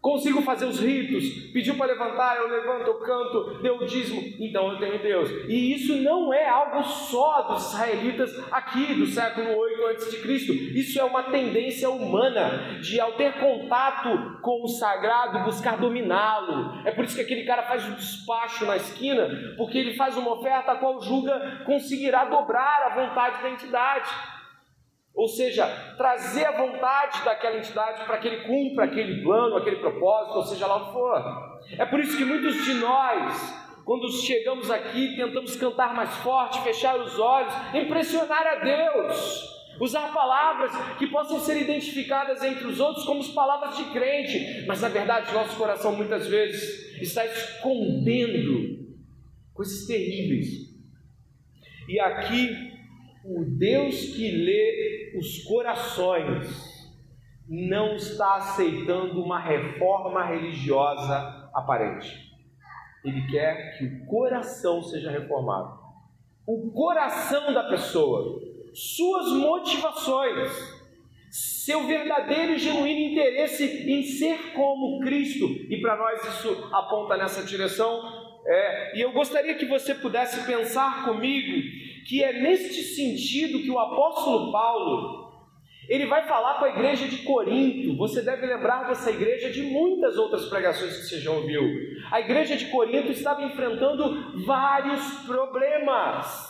[0.00, 4.72] Consigo fazer os ritos, pediu para levantar, eu levanto, eu canto, deu o dízimo, então
[4.72, 5.28] eu tenho Deus.
[5.46, 10.52] E isso não é algo só dos israelitas aqui do século 8 a.C.
[10.74, 16.80] Isso é uma tendência humana de, ao ter contato com o sagrado, buscar dominá-lo.
[16.86, 20.32] É por isso que aquele cara faz o despacho na esquina, porque ele faz uma
[20.32, 24.10] oferta a qual julga conseguirá dobrar a vontade da entidade.
[25.14, 30.36] Ou seja, trazer a vontade daquela entidade para que ele cumpra aquele plano, aquele propósito,
[30.36, 31.60] ou seja lá o que for.
[31.78, 36.98] É por isso que muitos de nós, quando chegamos aqui, tentamos cantar mais forte, fechar
[36.98, 39.60] os olhos, impressionar a Deus.
[39.80, 44.88] Usar palavras que possam ser identificadas entre os outros como palavras de crente, mas na
[44.88, 48.78] verdade nosso coração muitas vezes está escondendo
[49.54, 50.70] coisas terríveis.
[51.88, 52.70] E aqui
[53.24, 56.80] o Deus que lê os corações
[57.48, 62.30] não está aceitando uma reforma religiosa aparente.
[63.04, 65.78] Ele quer que o coração seja reformado.
[66.46, 68.40] O coração da pessoa,
[68.72, 70.50] suas motivações,
[71.30, 77.42] seu verdadeiro e genuíno interesse em ser como Cristo, e para nós isso aponta nessa
[77.42, 78.00] direção.
[78.46, 83.78] É, e eu gostaria que você pudesse pensar comigo que é neste sentido que o
[83.78, 85.30] apóstolo Paulo
[85.90, 87.96] ele vai falar com a igreja de Corinto.
[87.96, 91.62] Você deve lembrar dessa igreja de muitas outras pregações que você já ouviu.
[92.12, 96.48] A igreja de Corinto estava enfrentando vários problemas.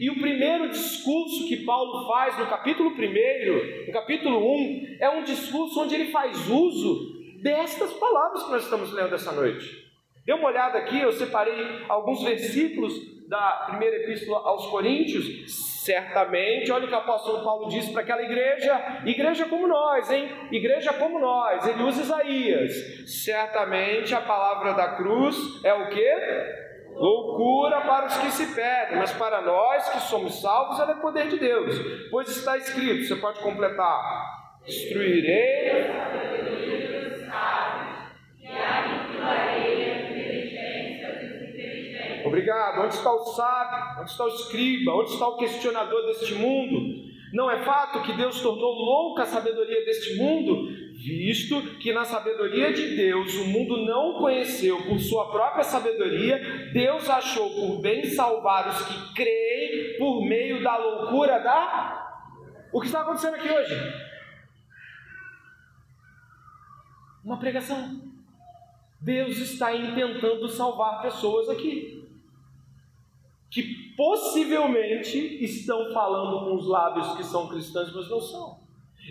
[0.00, 5.22] E o primeiro discurso que Paulo faz no capítulo 1, no capítulo 1, é um
[5.24, 9.84] discurso onde ele faz uso destas palavras que nós estamos lendo essa noite.
[10.24, 12.94] Dê uma olhada aqui, eu separei alguns versículos
[13.28, 15.24] da primeira epístola aos Coríntios,
[15.84, 20.30] certamente, olha o que o apóstolo Paulo disse para aquela igreja, igreja como nós, hein?
[20.50, 22.72] Igreja como nós, ele usa Isaías.
[23.24, 26.64] Certamente a palavra da cruz é o que?
[26.94, 31.26] Loucura para os que se perdem, mas para nós que somos salvos, ela é poder
[31.28, 31.74] de Deus.
[32.10, 35.90] Pois está escrito, você pode completar: destruirei
[42.34, 42.82] Obrigado.
[42.82, 44.00] Onde está o sábio?
[44.00, 44.92] Onde está o escriba?
[44.92, 47.04] Onde está o questionador deste mundo?
[47.32, 52.72] Não é fato que Deus tornou louca a sabedoria deste mundo, visto que na sabedoria
[52.72, 58.68] de Deus o mundo não conheceu por sua própria sabedoria, Deus achou por bem salvar
[58.68, 62.26] os que creem por meio da loucura da.
[62.72, 63.74] O que está acontecendo aqui hoje?
[67.24, 68.12] Uma pregação.
[69.00, 71.93] Deus está intentando salvar pessoas aqui
[73.54, 78.58] que possivelmente estão falando com os lábios que são cristãos, mas não são.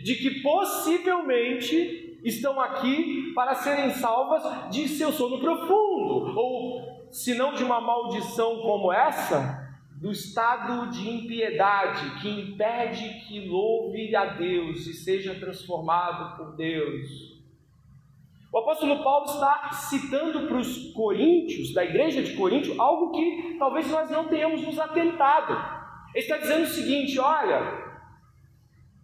[0.04, 7.54] De que possivelmente estão aqui para serem salvas de seu sono profundo, ou se não
[7.54, 9.64] de uma maldição como essa,
[9.96, 17.33] do estado de impiedade que impede que louve a Deus e seja transformado por Deus.
[18.54, 23.89] O apóstolo Paulo está citando para os coríntios, da igreja de Corinto, algo que talvez
[23.89, 25.54] nós não tenhamos nos atentado.
[26.14, 27.84] Ele está dizendo o seguinte: olha,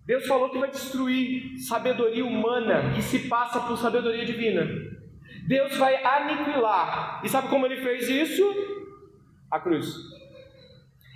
[0.05, 4.67] Deus falou que vai destruir sabedoria humana que se passa por sabedoria divina.
[5.47, 7.21] Deus vai aniquilar.
[7.23, 8.43] E sabe como ele fez isso?
[9.49, 9.95] A cruz.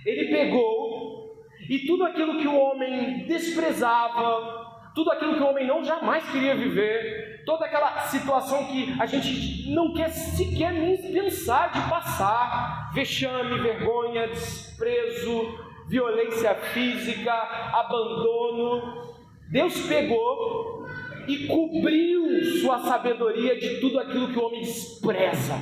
[0.04, 1.36] Ele pegou
[1.70, 4.63] e tudo aquilo que o homem desprezava,
[4.94, 9.70] tudo aquilo que o homem não jamais queria viver, toda aquela situação que a gente
[9.70, 19.14] não quer sequer nem pensar de passar vexame, vergonha, desprezo, violência física, abandono.
[19.50, 20.86] Deus pegou
[21.26, 25.54] e cobriu sua sabedoria de tudo aquilo que o homem despreza.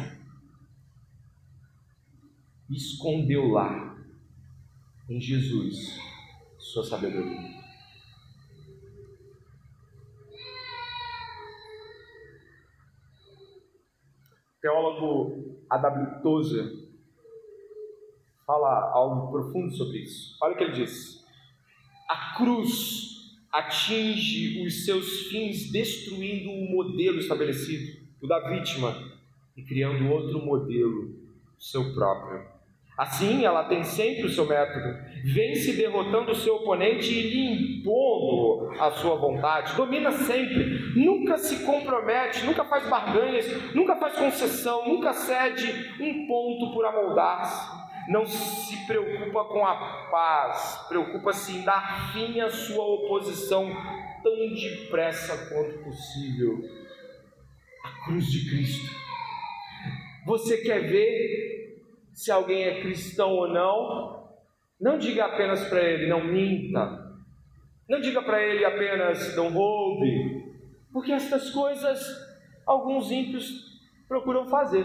[2.70, 3.96] Escondeu lá,
[5.08, 5.98] em Jesus,
[6.58, 7.61] sua sabedoria.
[14.62, 16.22] Teólogo A.W.
[16.22, 16.72] Tozer
[18.46, 20.38] fala algo profundo sobre isso.
[20.40, 21.24] Olha o que ele diz:
[22.08, 29.12] A cruz atinge os seus fins destruindo o modelo estabelecido, o da vítima,
[29.56, 31.14] e criando outro modelo,
[31.58, 32.51] seu próprio.
[32.96, 38.70] Assim, ela tem sempre o seu método, vence derrotando o seu oponente e lhe impondo
[38.78, 45.14] a sua vontade, domina sempre, nunca se compromete, nunca faz barganhas, nunca faz concessão, nunca
[45.14, 52.40] cede um ponto por amoldar-se, não se preocupa com a paz, preocupa-se em dar fim
[52.40, 53.72] à sua oposição
[54.22, 56.58] tão depressa quanto possível.
[57.84, 58.94] A cruz de Cristo.
[60.26, 61.61] Você quer ver
[62.12, 64.28] se alguém é cristão ou não,
[64.80, 67.12] não diga apenas para ele, não minta.
[67.88, 70.42] Não diga para ele apenas, não roube.
[70.92, 72.04] Porque estas coisas
[72.66, 74.84] alguns ímpios procuram fazer,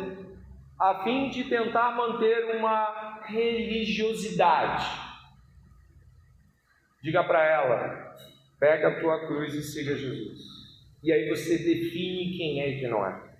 [0.79, 4.85] a fim de tentar manter uma religiosidade.
[7.03, 8.15] Diga para ela,
[8.59, 10.39] pega a tua cruz e siga Jesus.
[11.03, 13.35] E aí você define quem é e quem não é.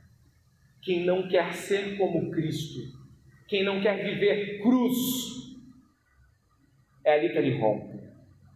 [0.82, 2.97] Quem não quer ser como Cristo
[3.48, 4.96] quem não quer viver cruz,
[7.04, 7.98] é ali que ele rompe.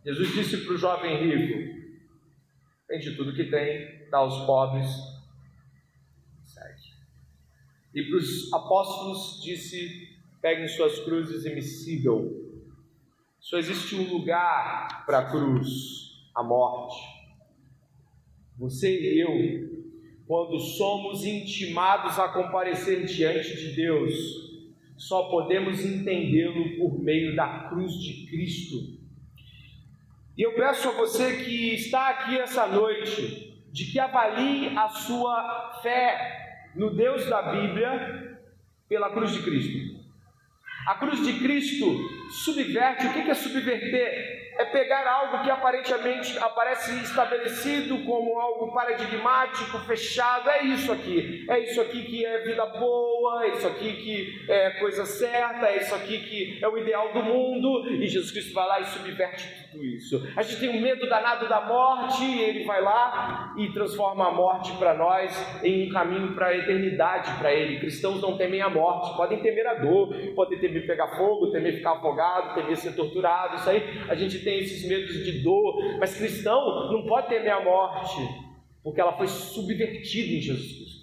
[0.06, 1.82] Jesus disse para o jovem rico:
[2.90, 4.90] Vende tudo que tem, dá aos pobres,
[6.46, 6.92] segue.
[7.94, 12.30] E para os apóstolos disse: Peguem suas cruzes e me sigam.
[13.40, 15.68] Só existe um lugar para a cruz,
[16.36, 17.00] a morte.
[18.58, 19.88] Você e eu,
[20.28, 24.51] quando somos intimados a comparecer diante de Deus,
[25.02, 28.76] só podemos entendê-lo por meio da cruz de Cristo.
[30.38, 35.80] E eu peço a você que está aqui essa noite, de que avalie a sua
[35.82, 38.40] fé no Deus da Bíblia
[38.88, 40.00] pela cruz de Cristo.
[40.86, 41.86] A cruz de Cristo
[42.30, 44.31] subverte, o que é subverter?
[44.58, 50.50] É pegar algo que aparentemente aparece estabelecido como algo paradigmático, fechado.
[50.50, 54.72] É isso aqui, é isso aqui que é vida boa, é isso aqui que é
[54.72, 57.90] coisa certa, é isso aqui que é o ideal do mundo.
[57.90, 60.28] E Jesus Cristo vai lá e subverte tudo isso.
[60.36, 64.32] A gente tem um medo danado da morte, e ele vai lá e transforma a
[64.32, 67.80] morte para nós em um caminho para a eternidade para ele.
[67.80, 71.94] Cristãos não temem a morte, podem temer a dor, podem temer pegar fogo, temer ficar
[71.94, 73.56] afogado, temer ser torturado.
[73.56, 77.64] Isso aí a gente tem esses medos de dor, mas cristão não pode temer a
[77.64, 78.18] morte,
[78.84, 81.01] porque ela foi subvertida em Jesus Cristo.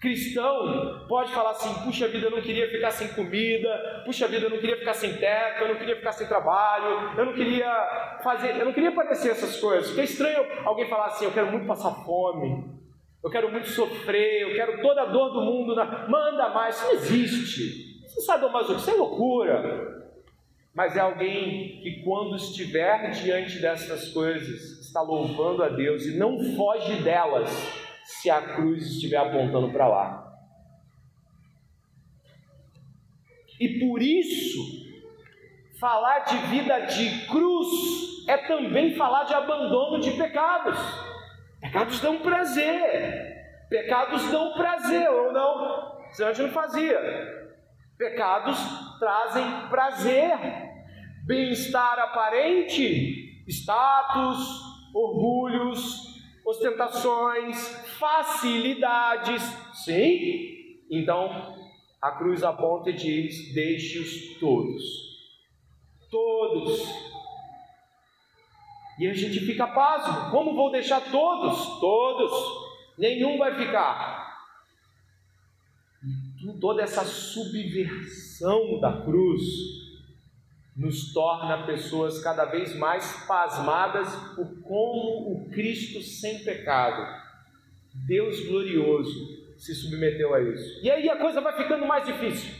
[0.00, 4.50] Cristão pode falar assim: puxa vida, eu não queria ficar sem comida, puxa vida, eu
[4.50, 8.56] não queria ficar sem teto, eu não queria ficar sem trabalho, eu não queria fazer,
[8.56, 9.88] eu não queria padecer essas coisas.
[9.88, 12.64] Porque é estranho alguém falar assim: eu quero muito passar fome,
[13.24, 16.06] eu quero muito sofrer, eu quero toda a dor do mundo, na...
[16.08, 16.76] manda mais.
[16.76, 18.06] Isso não existe.
[18.06, 19.98] Isso é sadomasoquismo, isso é loucura
[20.74, 26.38] mas é alguém que, quando estiver diante dessas coisas, está louvando a Deus e não
[26.54, 27.50] foge delas
[28.08, 30.32] se a cruz estiver apontando para lá.
[33.60, 34.58] E por isso,
[35.78, 37.68] falar de vida de cruz
[38.26, 40.78] é também falar de abandono de pecados.
[41.60, 43.36] Pecados dão prazer,
[43.68, 46.98] pecados dão prazer ou não, senão a gente não fazia.
[47.98, 48.58] Pecados
[48.98, 50.32] trazem prazer
[51.26, 54.62] bem-estar aparente, status,
[54.94, 56.07] orgulhos,
[56.48, 57.68] ostentações,
[57.98, 59.42] facilidades,
[59.84, 61.54] sim, Então
[62.00, 64.82] a cruz aponta e diz: Deixe-os todos.
[66.10, 66.80] Todos.
[68.98, 70.30] E a gente fica pasmo.
[70.30, 71.78] Como vou deixar todos?
[71.80, 72.32] Todos.
[72.96, 74.26] Nenhum vai ficar.
[76.42, 79.87] E toda essa subversão da cruz
[80.78, 87.04] nos torna pessoas cada vez mais pasmadas por como o Cristo sem pecado,
[88.06, 90.80] Deus glorioso, se submeteu a isso.
[90.84, 92.54] E aí a coisa vai ficando mais difícil.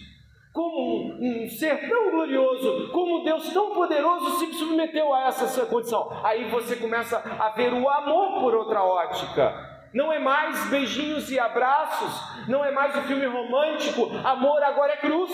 [0.53, 6.11] Como um, um ser tão glorioso, como Deus tão poderoso se submeteu a essa condição.
[6.25, 9.69] Aí você começa a ver o amor por outra ótica.
[9.95, 14.97] Não é mais beijinhos e abraços, não é mais o filme romântico, amor agora é
[14.97, 15.31] cruz.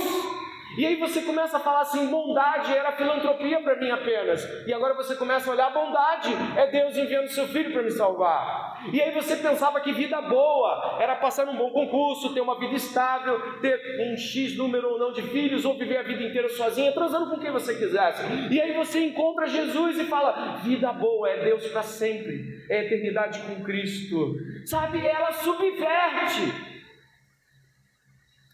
[0.77, 4.45] E aí você começa a falar assim: bondade era filantropia para mim apenas.
[4.67, 8.83] E agora você começa a olhar: bondade é Deus enviando seu filho para me salvar.
[8.93, 12.75] E aí você pensava que vida boa era passar um bom concurso, ter uma vida
[12.75, 16.93] estável, ter um X número ou não de filhos, ou viver a vida inteira sozinha,
[16.93, 18.23] transando com quem você quisesse.
[18.51, 23.41] E aí você encontra Jesus e fala: vida boa é Deus para sempre, é eternidade
[23.41, 24.37] com Cristo.
[24.65, 26.74] Sabe, ela subverte.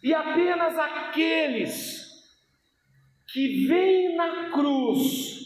[0.03, 2.11] E apenas aqueles
[3.32, 5.40] que veem na cruz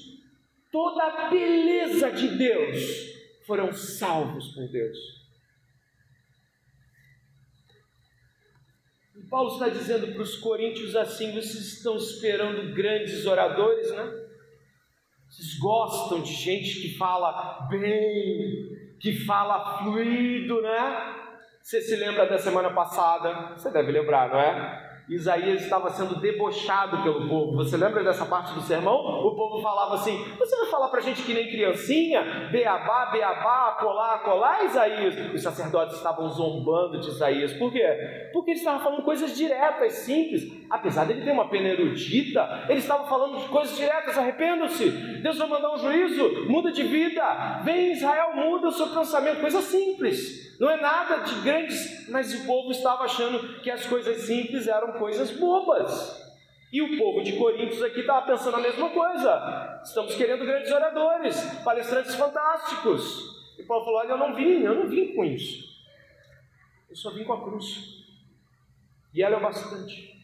[0.70, 3.14] toda a beleza de Deus
[3.46, 4.98] foram salvos por Deus.
[9.16, 14.24] E Paulo está dizendo para os coríntios assim: vocês estão esperando grandes oradores, né?
[15.28, 21.23] Vocês gostam de gente que fala bem, que fala fluido, né?
[21.64, 23.54] Você se lembra da semana passada?
[23.56, 24.83] Você deve lembrar, não é?
[25.08, 27.56] Isaías estava sendo debochado pelo povo.
[27.56, 28.94] Você lembra dessa parte do sermão?
[29.26, 32.48] O povo falava assim: Você vai falar para a gente que nem criancinha?
[32.50, 35.14] Beabá, beabá, acolá, acolá, Isaías.
[35.34, 37.52] Os sacerdotes estavam zombando de Isaías.
[37.52, 38.30] Por quê?
[38.32, 40.50] Porque ele estava falando coisas diretas, simples.
[40.70, 44.16] Apesar dele ter uma pena erudita, ele estava falando de coisas diretas.
[44.16, 44.88] Arrependam-se.
[45.20, 46.46] Deus vai mandar um juízo.
[46.48, 47.60] Muda de vida.
[47.62, 49.40] Vem, Israel, muda o seu pensamento.
[49.40, 50.44] Coisa simples.
[50.58, 54.92] Não é nada de grandes, mas o povo estava achando que as coisas simples eram
[54.98, 56.22] coisas bobas.
[56.72, 59.80] E o povo de Coríntios aqui estava pensando a mesma coisa.
[59.84, 63.56] Estamos querendo grandes oradores, palestrantes fantásticos.
[63.58, 65.72] E Paulo falou: Olha, eu não vim, eu não vim com isso.
[66.90, 68.04] Eu só vim com a cruz.
[69.14, 70.14] E ela é o bastante.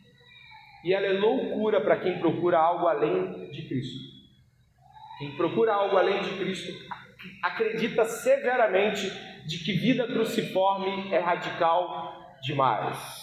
[0.85, 4.11] E ela é loucura para quem procura algo além de Cristo.
[5.19, 6.73] Quem procura algo além de Cristo
[7.43, 9.09] acredita severamente
[9.47, 13.20] de que vida cruciforme é radical demais.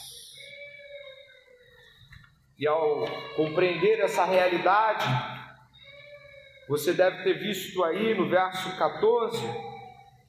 [2.60, 3.06] E ao
[3.36, 5.06] compreender essa realidade,
[6.68, 9.42] você deve ter visto aí no verso 14: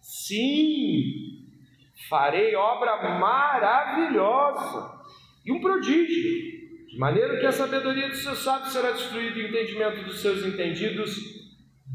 [0.01, 1.47] sim,
[2.09, 4.99] farei obra maravilhosa
[5.45, 9.49] e um prodígio, de maneira que a sabedoria dos seus sábios será destruída e o
[9.49, 11.17] entendimento dos seus entendidos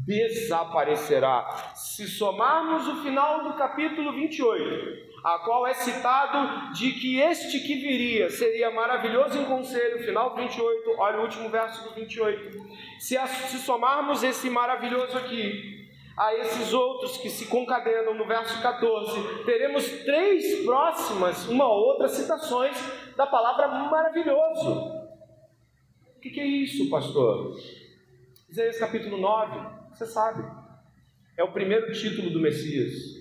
[0.04, 1.72] desaparecerá.
[1.74, 7.76] Se somarmos o final do capítulo 28, a qual é citado de que este que
[7.76, 12.58] viria seria maravilhoso em conselho, final do 28, olha o último verso do 28.
[12.98, 19.44] Se, se somarmos esse maravilhoso aqui a esses outros que se concadenam no verso 14,
[19.46, 22.76] teremos três próximas, uma ou outra citações
[23.16, 25.04] da palavra maravilhoso.
[26.16, 27.56] O que, que é isso, pastor?
[28.48, 30.44] Isaías capítulo 9, você sabe.
[31.34, 33.13] É o primeiro título do Messias.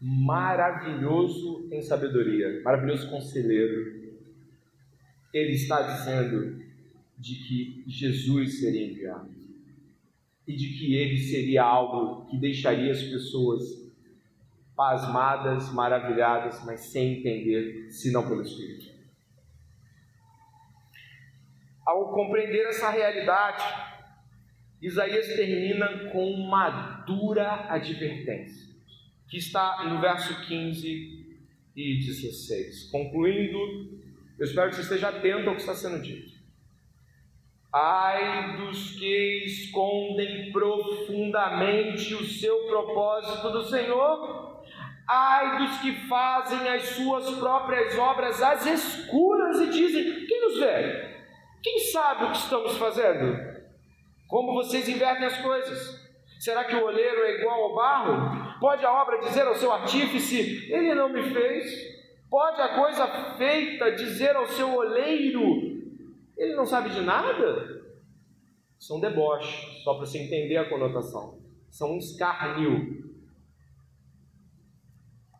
[0.00, 4.16] Maravilhoso em sabedoria, maravilhoso conselheiro.
[5.32, 6.62] Ele está dizendo
[7.18, 9.30] de que Jesus seria enviado
[10.46, 13.88] e de que ele seria algo que deixaria as pessoas
[14.74, 18.96] pasmadas, maravilhadas, mas sem entender, senão pelo Espírito.
[21.84, 23.64] Ao compreender essa realidade,
[24.80, 28.67] Isaías termina com uma dura advertência,
[29.28, 31.18] que está no verso 15
[31.76, 32.90] e 16.
[32.90, 33.58] Concluindo,
[34.38, 36.38] eu espero que você esteja atento ao que está sendo dito.
[37.72, 44.62] Ai dos que escondem profundamente o seu propósito do Senhor,
[45.06, 51.18] ai dos que fazem as suas próprias obras às escuras e dizem: Quem nos vê?
[51.62, 53.36] Quem sabe o que estamos fazendo?
[54.26, 56.08] Como vocês invertem as coisas?
[56.38, 58.47] Será que o olheiro é igual ao barro?
[58.60, 61.98] Pode a obra dizer ao seu artífice: Ele não me fez?
[62.28, 63.06] Pode a coisa
[63.36, 65.42] feita dizer ao seu oleiro:
[66.36, 67.78] Ele não sabe de nada?
[68.78, 71.38] São deboche, só para você entender a conotação.
[71.70, 73.04] São um escarnio.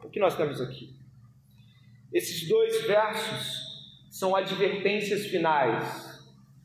[0.03, 0.97] O que nós temos aqui?
[2.13, 3.69] Esses dois versos
[4.11, 6.09] são advertências finais.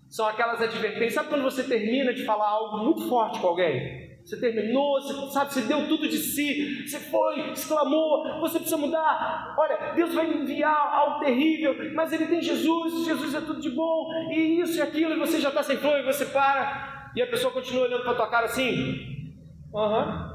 [0.10, 1.14] São aquelas advertências.
[1.14, 4.12] Sabe quando você termina de falar algo muito forte com alguém?
[4.24, 9.54] Você terminou, você, sabe, você deu tudo de si, você foi, exclamou, você precisa mudar.
[9.58, 14.10] Olha, Deus vai enviar algo terrível, mas Ele tem Jesus, Jesus é tudo de bom,
[14.32, 17.28] e isso e aquilo, e você já está sem flor, e você para, e a
[17.28, 19.36] pessoa continua olhando para a tua cara assim,
[19.76, 20.28] aham.
[20.28, 20.34] Uhum.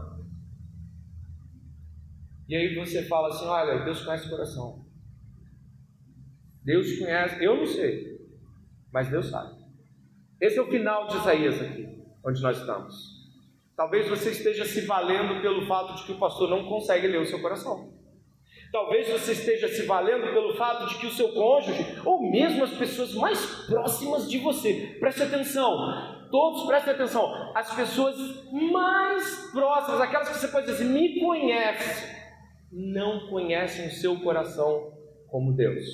[2.48, 4.86] E aí você fala assim: olha, Deus conhece o coração.
[6.64, 8.18] Deus conhece, eu não sei,
[8.92, 9.58] mas Deus sabe.
[10.40, 11.88] Esse é o final de Isaías aqui,
[12.24, 13.17] onde nós estamos.
[13.78, 17.24] Talvez você esteja se valendo pelo fato de que o pastor não consegue ler o
[17.24, 17.96] seu coração.
[18.72, 22.72] Talvez você esteja se valendo pelo fato de que o seu cônjuge, ou mesmo as
[22.72, 28.16] pessoas mais próximas de você, preste atenção, todos prestem atenção, as pessoas
[28.52, 32.16] mais próximas, aquelas que você pode dizer, me conhecem,
[32.72, 34.92] não conhecem o seu coração
[35.28, 35.86] como Deus.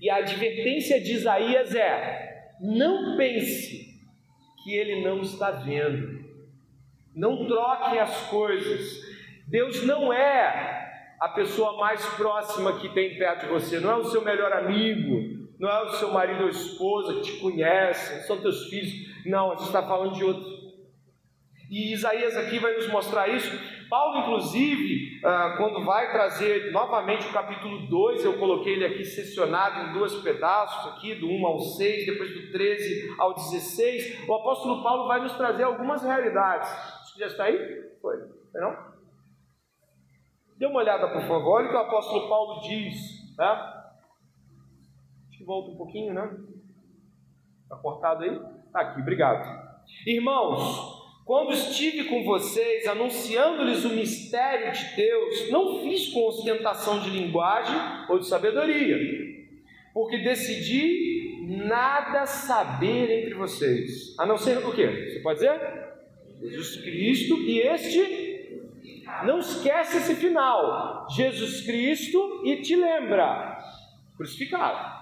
[0.00, 3.98] E a advertência de Isaías é: não pense
[4.62, 6.19] que ele não está vendo.
[7.20, 8.98] Não troque as coisas.
[9.46, 10.88] Deus não é
[11.20, 15.46] a pessoa mais próxima que tem perto de você, não é o seu melhor amigo,
[15.58, 18.90] não é o seu marido ou esposa que te conhece, são teus filhos.
[19.26, 20.60] Não, a gente está falando de outro.
[21.70, 23.54] E Isaías aqui vai nos mostrar isso.
[23.90, 29.90] Paulo, inclusive, ah, quando vai trazer novamente o capítulo 2, eu coloquei ele aqui seccionado
[29.90, 34.82] em dois pedaços, aqui, do 1 ao 6, depois do 13 ao 16, o apóstolo
[34.82, 37.56] Paulo vai nos trazer algumas realidades já está aí?
[38.00, 38.16] Foi.
[38.52, 38.90] Foi não?
[40.56, 41.56] Dê uma olhada, por favor.
[41.56, 43.34] Olha o que o apóstolo Paulo diz.
[43.36, 43.94] Tá?
[45.28, 46.36] Acho que volta um pouquinho, né?
[47.62, 48.38] Está cortado aí?
[48.66, 49.70] Está aqui, obrigado.
[50.06, 57.08] Irmãos, quando estive com vocês anunciando-lhes o mistério de Deus, não fiz com ostentação de
[57.08, 57.76] linguagem
[58.08, 58.96] ou de sabedoria,
[59.94, 65.08] porque decidi nada saber entre vocês, a não ser o quê?
[65.08, 65.89] Você pode dizer?
[66.40, 68.30] Jesus Cristo e este
[69.24, 71.06] não esquece esse final.
[71.10, 73.58] Jesus Cristo e te lembra
[74.16, 75.00] crucificado.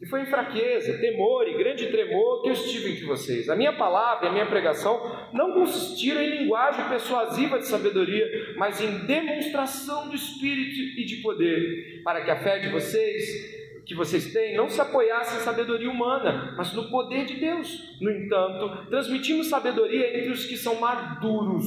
[0.00, 3.48] E foi em fraqueza, temor e grande tremor que eu estive entre vocês.
[3.48, 8.80] A minha palavra e a minha pregação não consistiram em linguagem persuasiva de sabedoria, mas
[8.80, 13.57] em demonstração do Espírito e de poder, para que a fé de vocês
[13.88, 17.98] que vocês têm não se apoiasse em sabedoria humana, mas no poder de Deus.
[18.02, 21.66] No entanto, transmitimos sabedoria entre os que são maduros.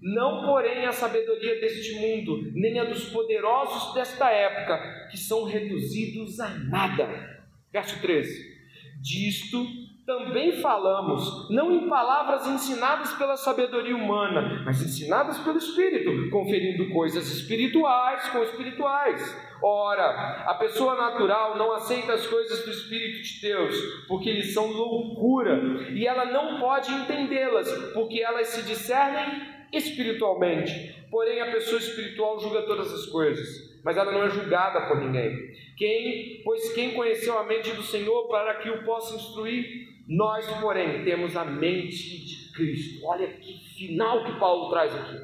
[0.00, 6.40] Não, porém, a sabedoria deste mundo, nem a dos poderosos desta época, que são reduzidos
[6.40, 7.44] a nada.
[7.70, 8.54] Verso 13.
[9.02, 9.66] Disto
[10.06, 17.26] também falamos, não em palavras ensinadas pela sabedoria humana, mas ensinadas pelo Espírito, conferindo coisas
[17.28, 19.54] espirituais com espirituais.
[19.62, 23.74] Ora, a pessoa natural não aceita as coisas do Espírito de Deus,
[24.06, 25.58] porque eles são loucura,
[25.94, 31.02] e ela não pode entendê-las, porque elas se discernem espiritualmente.
[31.10, 35.54] Porém, a pessoa espiritual julga todas as coisas, mas ela não é julgada por ninguém.
[35.78, 39.93] Quem, pois quem conheceu a mente do Senhor para que o possa instruir?
[40.08, 43.06] Nós, porém, temos a mente de Cristo.
[43.06, 45.18] Olha que final que Paulo traz aqui.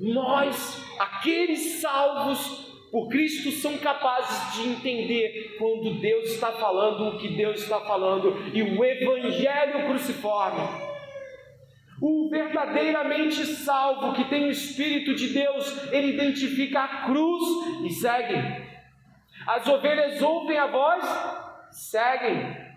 [0.00, 7.36] Nós, aqueles salvos por Cristo, são capazes de entender quando Deus está falando o que
[7.36, 10.88] Deus está falando e o Evangelho cruciforme.
[12.00, 17.42] O verdadeiramente salvo que tem o Espírito de Deus, ele identifica a cruz
[17.84, 18.36] e segue.
[19.44, 21.04] As ovelhas ouvem a voz,
[21.72, 22.67] seguem.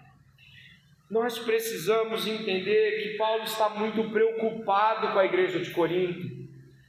[1.12, 6.26] Nós precisamos entender que Paulo está muito preocupado com a igreja de Corinto,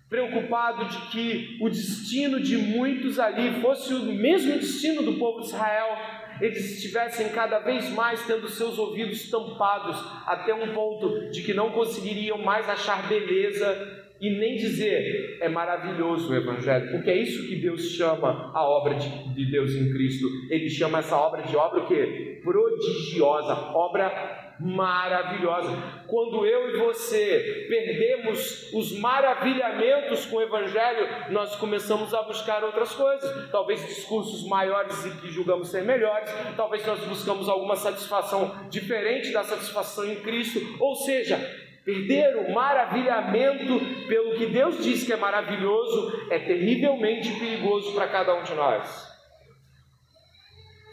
[0.09, 5.49] preocupado de que o destino de muitos ali fosse o mesmo destino do povo de
[5.49, 5.99] Israel,
[6.41, 11.73] eles estivessem cada vez mais tendo seus ouvidos tampados até um ponto de que não
[11.73, 17.57] conseguiriam mais achar beleza e nem dizer é maravilhoso o Evangelho, porque é isso que
[17.57, 20.29] Deus chama a obra de, de Deus em Cristo.
[20.49, 22.41] Ele chama essa obra de obra o quê?
[22.41, 25.77] Prodigiosa, obra maravilhosa.
[26.07, 32.93] Quando eu e você perdemos os maravilhamentos com o Evangelho, nós começamos a buscar outras
[32.93, 39.33] coisas, talvez discursos maiores e que julgamos ser melhores, talvez nós buscamos alguma satisfação diferente
[39.33, 45.17] da satisfação em Cristo, ou seja, Perder o maravilhamento pelo que Deus diz que é
[45.17, 49.11] maravilhoso é terrivelmente perigoso para cada um de nós.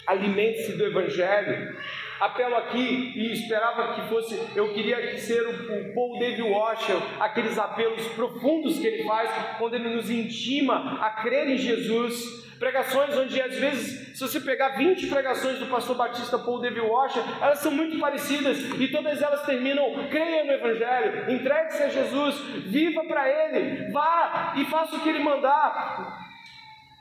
[0.08, 1.78] Alimente-se do Evangelho.
[2.20, 7.58] Apelo aqui e esperava que fosse, eu queria ser o, o Paul David Washer, aqueles
[7.58, 13.42] apelos profundos que ele faz quando ele nos intima a crer em Jesus, Pregações onde,
[13.42, 17.72] às vezes, se você pegar 20 pregações do pastor Batista Paul David Washer, elas são
[17.72, 23.90] muito parecidas e todas elas terminam: creia no Evangelho, entregue-se a Jesus, viva para Ele,
[23.92, 26.28] vá e faça o que Ele mandar.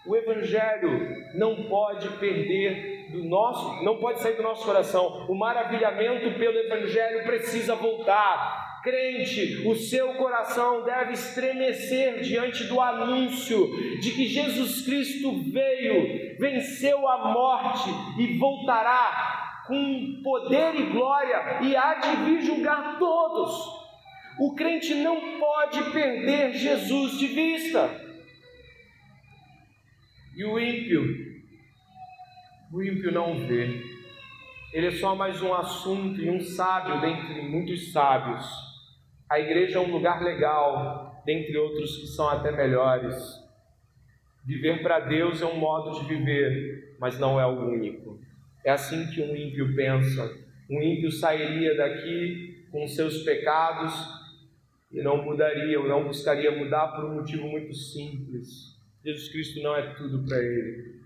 [0.06, 5.26] O Evangelho não pode perder do nosso, não pode sair do nosso coração.
[5.28, 8.67] O maravilhamento pelo Evangelho precisa voltar.
[8.88, 13.68] Crente, o seu coração deve estremecer diante do anúncio
[14.00, 21.76] de que Jesus Cristo veio, venceu a morte e voltará com poder e glória e
[21.76, 23.52] há de vir julgar todos.
[24.40, 27.90] O crente não pode perder Jesus de vista.
[30.34, 31.04] E o ímpio,
[32.72, 33.82] o ímpio não vê.
[34.72, 38.67] Ele é só mais um assunto e um sábio dentre muitos sábios.
[39.30, 43.16] A igreja é um lugar legal, dentre outros que são até melhores.
[44.44, 48.18] Viver para Deus é um modo de viver, mas não é o único.
[48.64, 50.34] É assim que um ímpio pensa.
[50.70, 53.92] Um ímpio sairia daqui com seus pecados
[54.90, 59.76] e não mudaria, ou não buscaria mudar por um motivo muito simples Jesus Cristo não
[59.76, 60.98] é tudo para ele.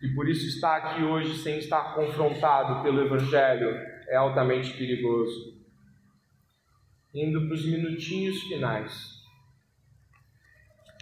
[0.00, 3.68] E por isso estar aqui hoje sem estar confrontado pelo Evangelho
[4.08, 5.57] é altamente perigoso.
[7.14, 9.18] Indo para os minutinhos finais.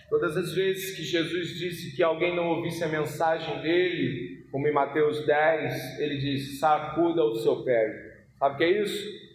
[0.09, 4.73] Todas as vezes que Jesus disse que alguém não ouvisse a mensagem dele, como em
[4.73, 8.27] Mateus 10, ele diz: sacuda o seu pé.
[8.39, 9.27] Sabe o que é isso?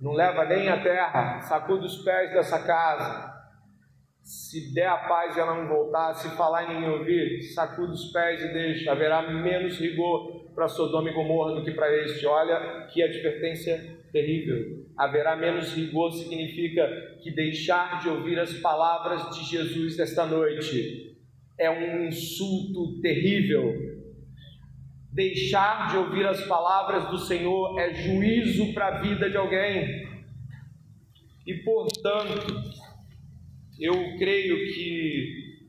[0.00, 3.36] Não leva nem a terra, sacuda os pés dessa casa
[4.26, 8.10] se der a paz e ela não voltar, se falar e ninguém ouvir, sacuda os
[8.10, 8.90] pés e deixa.
[8.90, 12.26] Haverá menos rigor para Sodoma e Gomorra do que para este.
[12.26, 14.86] Olha que advertência terrível.
[14.96, 16.88] Haverá menos rigor significa
[17.22, 21.18] que deixar de ouvir as palavras de Jesus esta noite
[21.58, 23.74] é um insulto terrível.
[25.12, 30.08] Deixar de ouvir as palavras do Senhor é juízo para a vida de alguém.
[31.46, 32.62] E portanto,
[33.78, 35.60] eu creio que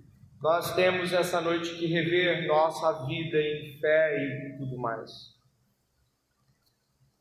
[0.41, 5.36] nós temos essa noite que rever nossa vida em fé e tudo mais.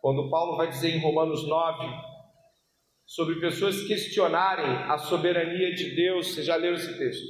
[0.06, 1.84] Quando Paulo vai dizer em Romanos 9
[3.04, 7.26] sobre pessoas questionarem a soberania de Deus, você já leu esse texto?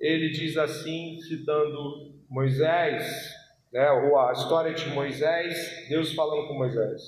[0.00, 3.04] Ele diz assim, citando Moisés,
[3.70, 7.02] né, ou a história de Moisés, Deus falando com Moisés.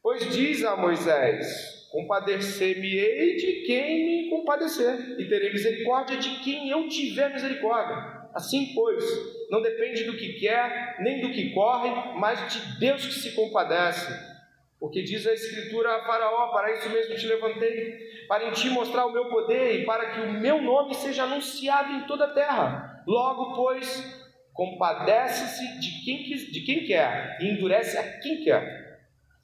[0.00, 6.88] Pois diz a Moisés: Compadecer-me-ei de quem me compadecer, e terei misericórdia de quem eu
[6.88, 8.15] tiver misericórdia.
[8.36, 9.02] Assim, pois,
[9.50, 14.12] não depende do que quer, nem do que corre, mas de Deus que se compadece.
[14.78, 17.96] Porque diz a Escritura a Faraó: Para isso mesmo te levantei,
[18.28, 21.94] para em ti mostrar o meu poder e para que o meu nome seja anunciado
[21.94, 23.02] em toda a terra.
[23.06, 24.04] Logo, pois,
[24.52, 29.00] compadece-se de quem, de quem quer e endurece a quem quer.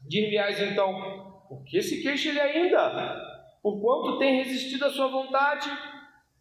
[0.07, 3.17] Dir-me-ás então, por que se queixa ele ainda?
[3.63, 5.71] Por quanto tem resistido à sua vontade?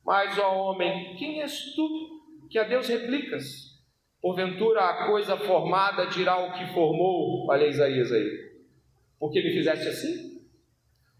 [0.03, 2.11] Mas, ó homem, quem és tu
[2.51, 3.71] que a Deus replicas?
[4.21, 8.51] Porventura a coisa formada dirá o que formou, olha Isaías aí,
[9.17, 10.41] porque me fizeste assim?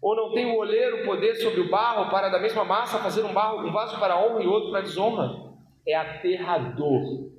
[0.00, 3.32] Ou não tem o olheiro poder sobre o barro para da mesma massa fazer um,
[3.32, 5.52] barro, um vaso para honra e outro para desonra?
[5.86, 7.30] É aterrador,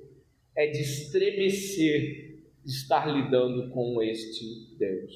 [0.56, 5.12] é de estremecer estar lidando com este Deus.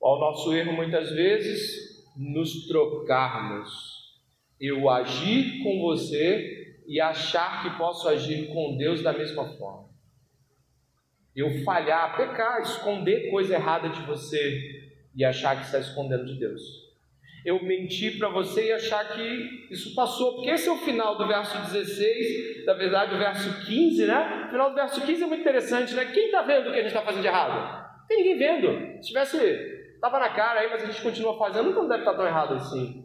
[0.00, 3.68] Ao nosso erro, muitas vezes, nos trocarmos.
[4.60, 6.59] Eu agir com você
[6.90, 9.88] e achar que posso agir com Deus da mesma forma.
[11.34, 16.60] Eu falhar, pecar, esconder coisa errada de você e achar que está escondendo de Deus.
[17.46, 21.26] Eu mentir para você e achar que isso passou, porque esse é o final do
[21.28, 24.46] verso 16, na verdade, o verso 15, né?
[24.46, 26.06] O final do verso 15 é muito interessante, né?
[26.06, 27.98] Quem está vendo o que a gente está fazendo de errado?
[28.00, 29.02] Não tem ninguém vendo.
[29.02, 32.14] Se tivesse Estava na cara aí, mas a gente continua fazendo, então não deve estar
[32.14, 33.04] tão errado assim.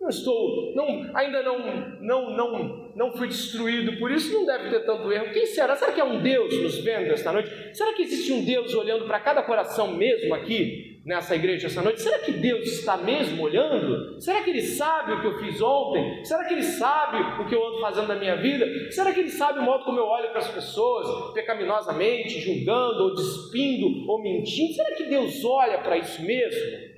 [0.00, 1.58] Não estou, não, ainda não,
[2.00, 5.32] não, não, não fui destruído por isso, não deve ter tanto erro.
[5.32, 5.76] Quem será?
[5.76, 7.50] Será que é um Deus nos vendo esta noite?
[7.74, 12.02] Será que existe um Deus olhando para cada coração mesmo aqui nessa igreja esta noite?
[12.02, 14.20] Será que Deus está mesmo olhando?
[14.20, 16.24] Será que Ele sabe o que eu fiz ontem?
[16.24, 18.90] Será que Ele sabe o que eu ando fazendo na minha vida?
[18.90, 23.14] Será que Ele sabe o modo como eu olho para as pessoas, pecaminosamente, julgando, ou
[23.14, 24.74] despindo, ou mentindo?
[24.74, 26.90] Será que Deus olha para isso mesmo?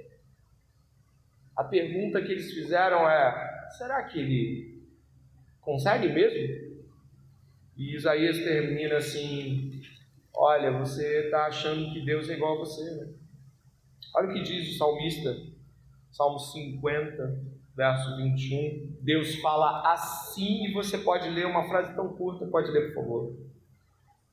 [1.56, 4.71] A pergunta que eles fizeram é: será que ele
[5.62, 6.82] consegue mesmo?
[7.78, 9.80] E Isaías termina assim:
[10.34, 13.14] Olha, você está achando que Deus é igual a você, né?
[14.14, 15.34] Olha o que diz o salmista,
[16.10, 17.40] Salmo 50,
[17.74, 18.98] verso 21.
[19.00, 23.36] Deus fala assim, e você pode ler uma frase tão curta, pode ler, por favor.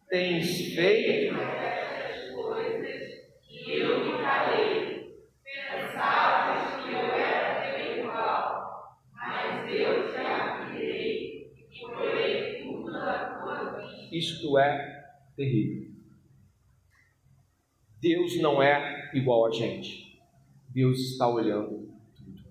[0.10, 3.02] Tens feito essas coisas
[3.48, 5.24] que eu me calei.
[5.44, 13.80] Pensavas que eu era teu igual, mas eu te abrirei e porei tudo à tua
[13.80, 14.09] vista.
[14.20, 15.94] Isto é terrível.
[18.02, 20.20] Deus não é igual a gente.
[20.68, 22.44] Deus está olhando tudo,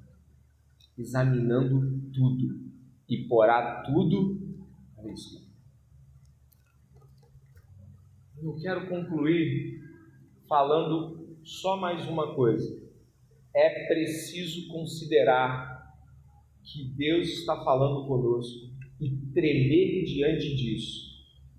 [0.97, 2.59] examinando tudo
[3.07, 4.41] e porá tudo
[4.97, 5.43] a vista.
[8.43, 9.83] Eu quero concluir
[10.49, 12.83] falando só mais uma coisa.
[13.55, 15.95] É preciso considerar
[16.65, 21.08] que Deus está falando conosco e tremer diante disso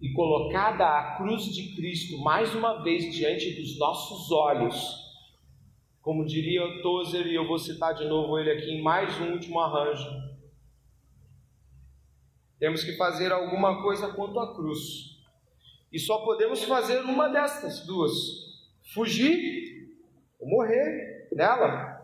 [0.02, 5.10] e colocada a cruz de Cristo mais uma vez diante dos nossos olhos,
[6.02, 9.60] como diria Tozer, e eu vou citar de novo ele aqui em mais um último
[9.60, 10.10] arranjo,
[12.60, 15.18] temos que fazer alguma coisa quanto à cruz.
[15.92, 18.12] E só podemos fazer uma destas duas:
[18.94, 19.90] fugir
[20.40, 21.98] ou morrer nela.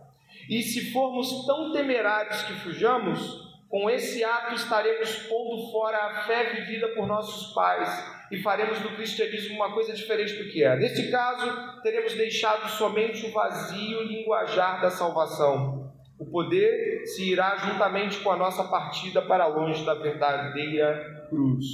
[0.50, 3.45] E se formos tão temerários que fujamos,
[3.76, 7.90] com esse ato estaremos pondo fora a fé vivida por nossos pais
[8.32, 10.78] e faremos do cristianismo uma coisa diferente do que é.
[10.78, 15.94] Neste caso, teremos deixado somente o vazio linguajar da salvação.
[16.18, 21.66] O poder se irá juntamente com a nossa partida para longe da verdadeira cruz.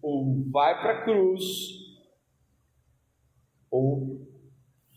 [0.00, 1.42] Ou vai para a cruz,
[3.68, 4.24] ou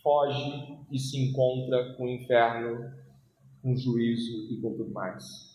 [0.03, 2.93] foge e se encontra com o inferno,
[3.63, 5.50] com o juízo e com tudo mais.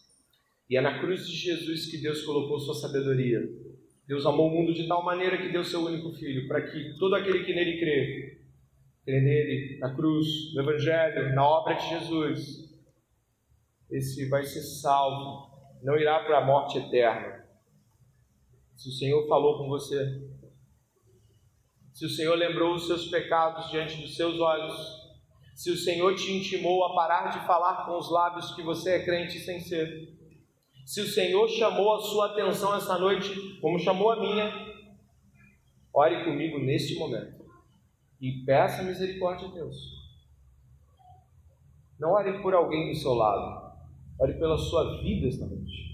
[0.69, 3.41] E é na cruz de Jesus que Deus colocou sua sabedoria.
[4.07, 7.15] Deus amou o mundo de tal maneira que deu seu único filho, para que todo
[7.15, 8.41] aquele que nele crê,
[9.05, 12.67] crê nele, na cruz, no Evangelho, na obra de Jesus,
[13.91, 15.51] esse vai ser salvo,
[15.83, 17.45] não irá para a morte eterna.
[18.75, 20.23] Se o Senhor falou com você,
[21.93, 24.77] se o Senhor lembrou os seus pecados diante dos seus olhos,
[25.55, 29.05] se o Senhor te intimou a parar de falar com os lábios que você é
[29.05, 30.15] crente sem ser,
[30.87, 34.53] se o Senhor chamou a sua atenção essa noite, como chamou a minha,
[35.93, 37.45] ore comigo neste momento
[38.21, 39.77] e peça misericórdia a Deus.
[41.99, 43.75] Não ore por alguém do seu lado,
[44.21, 45.86] ore pela sua vida esta noite.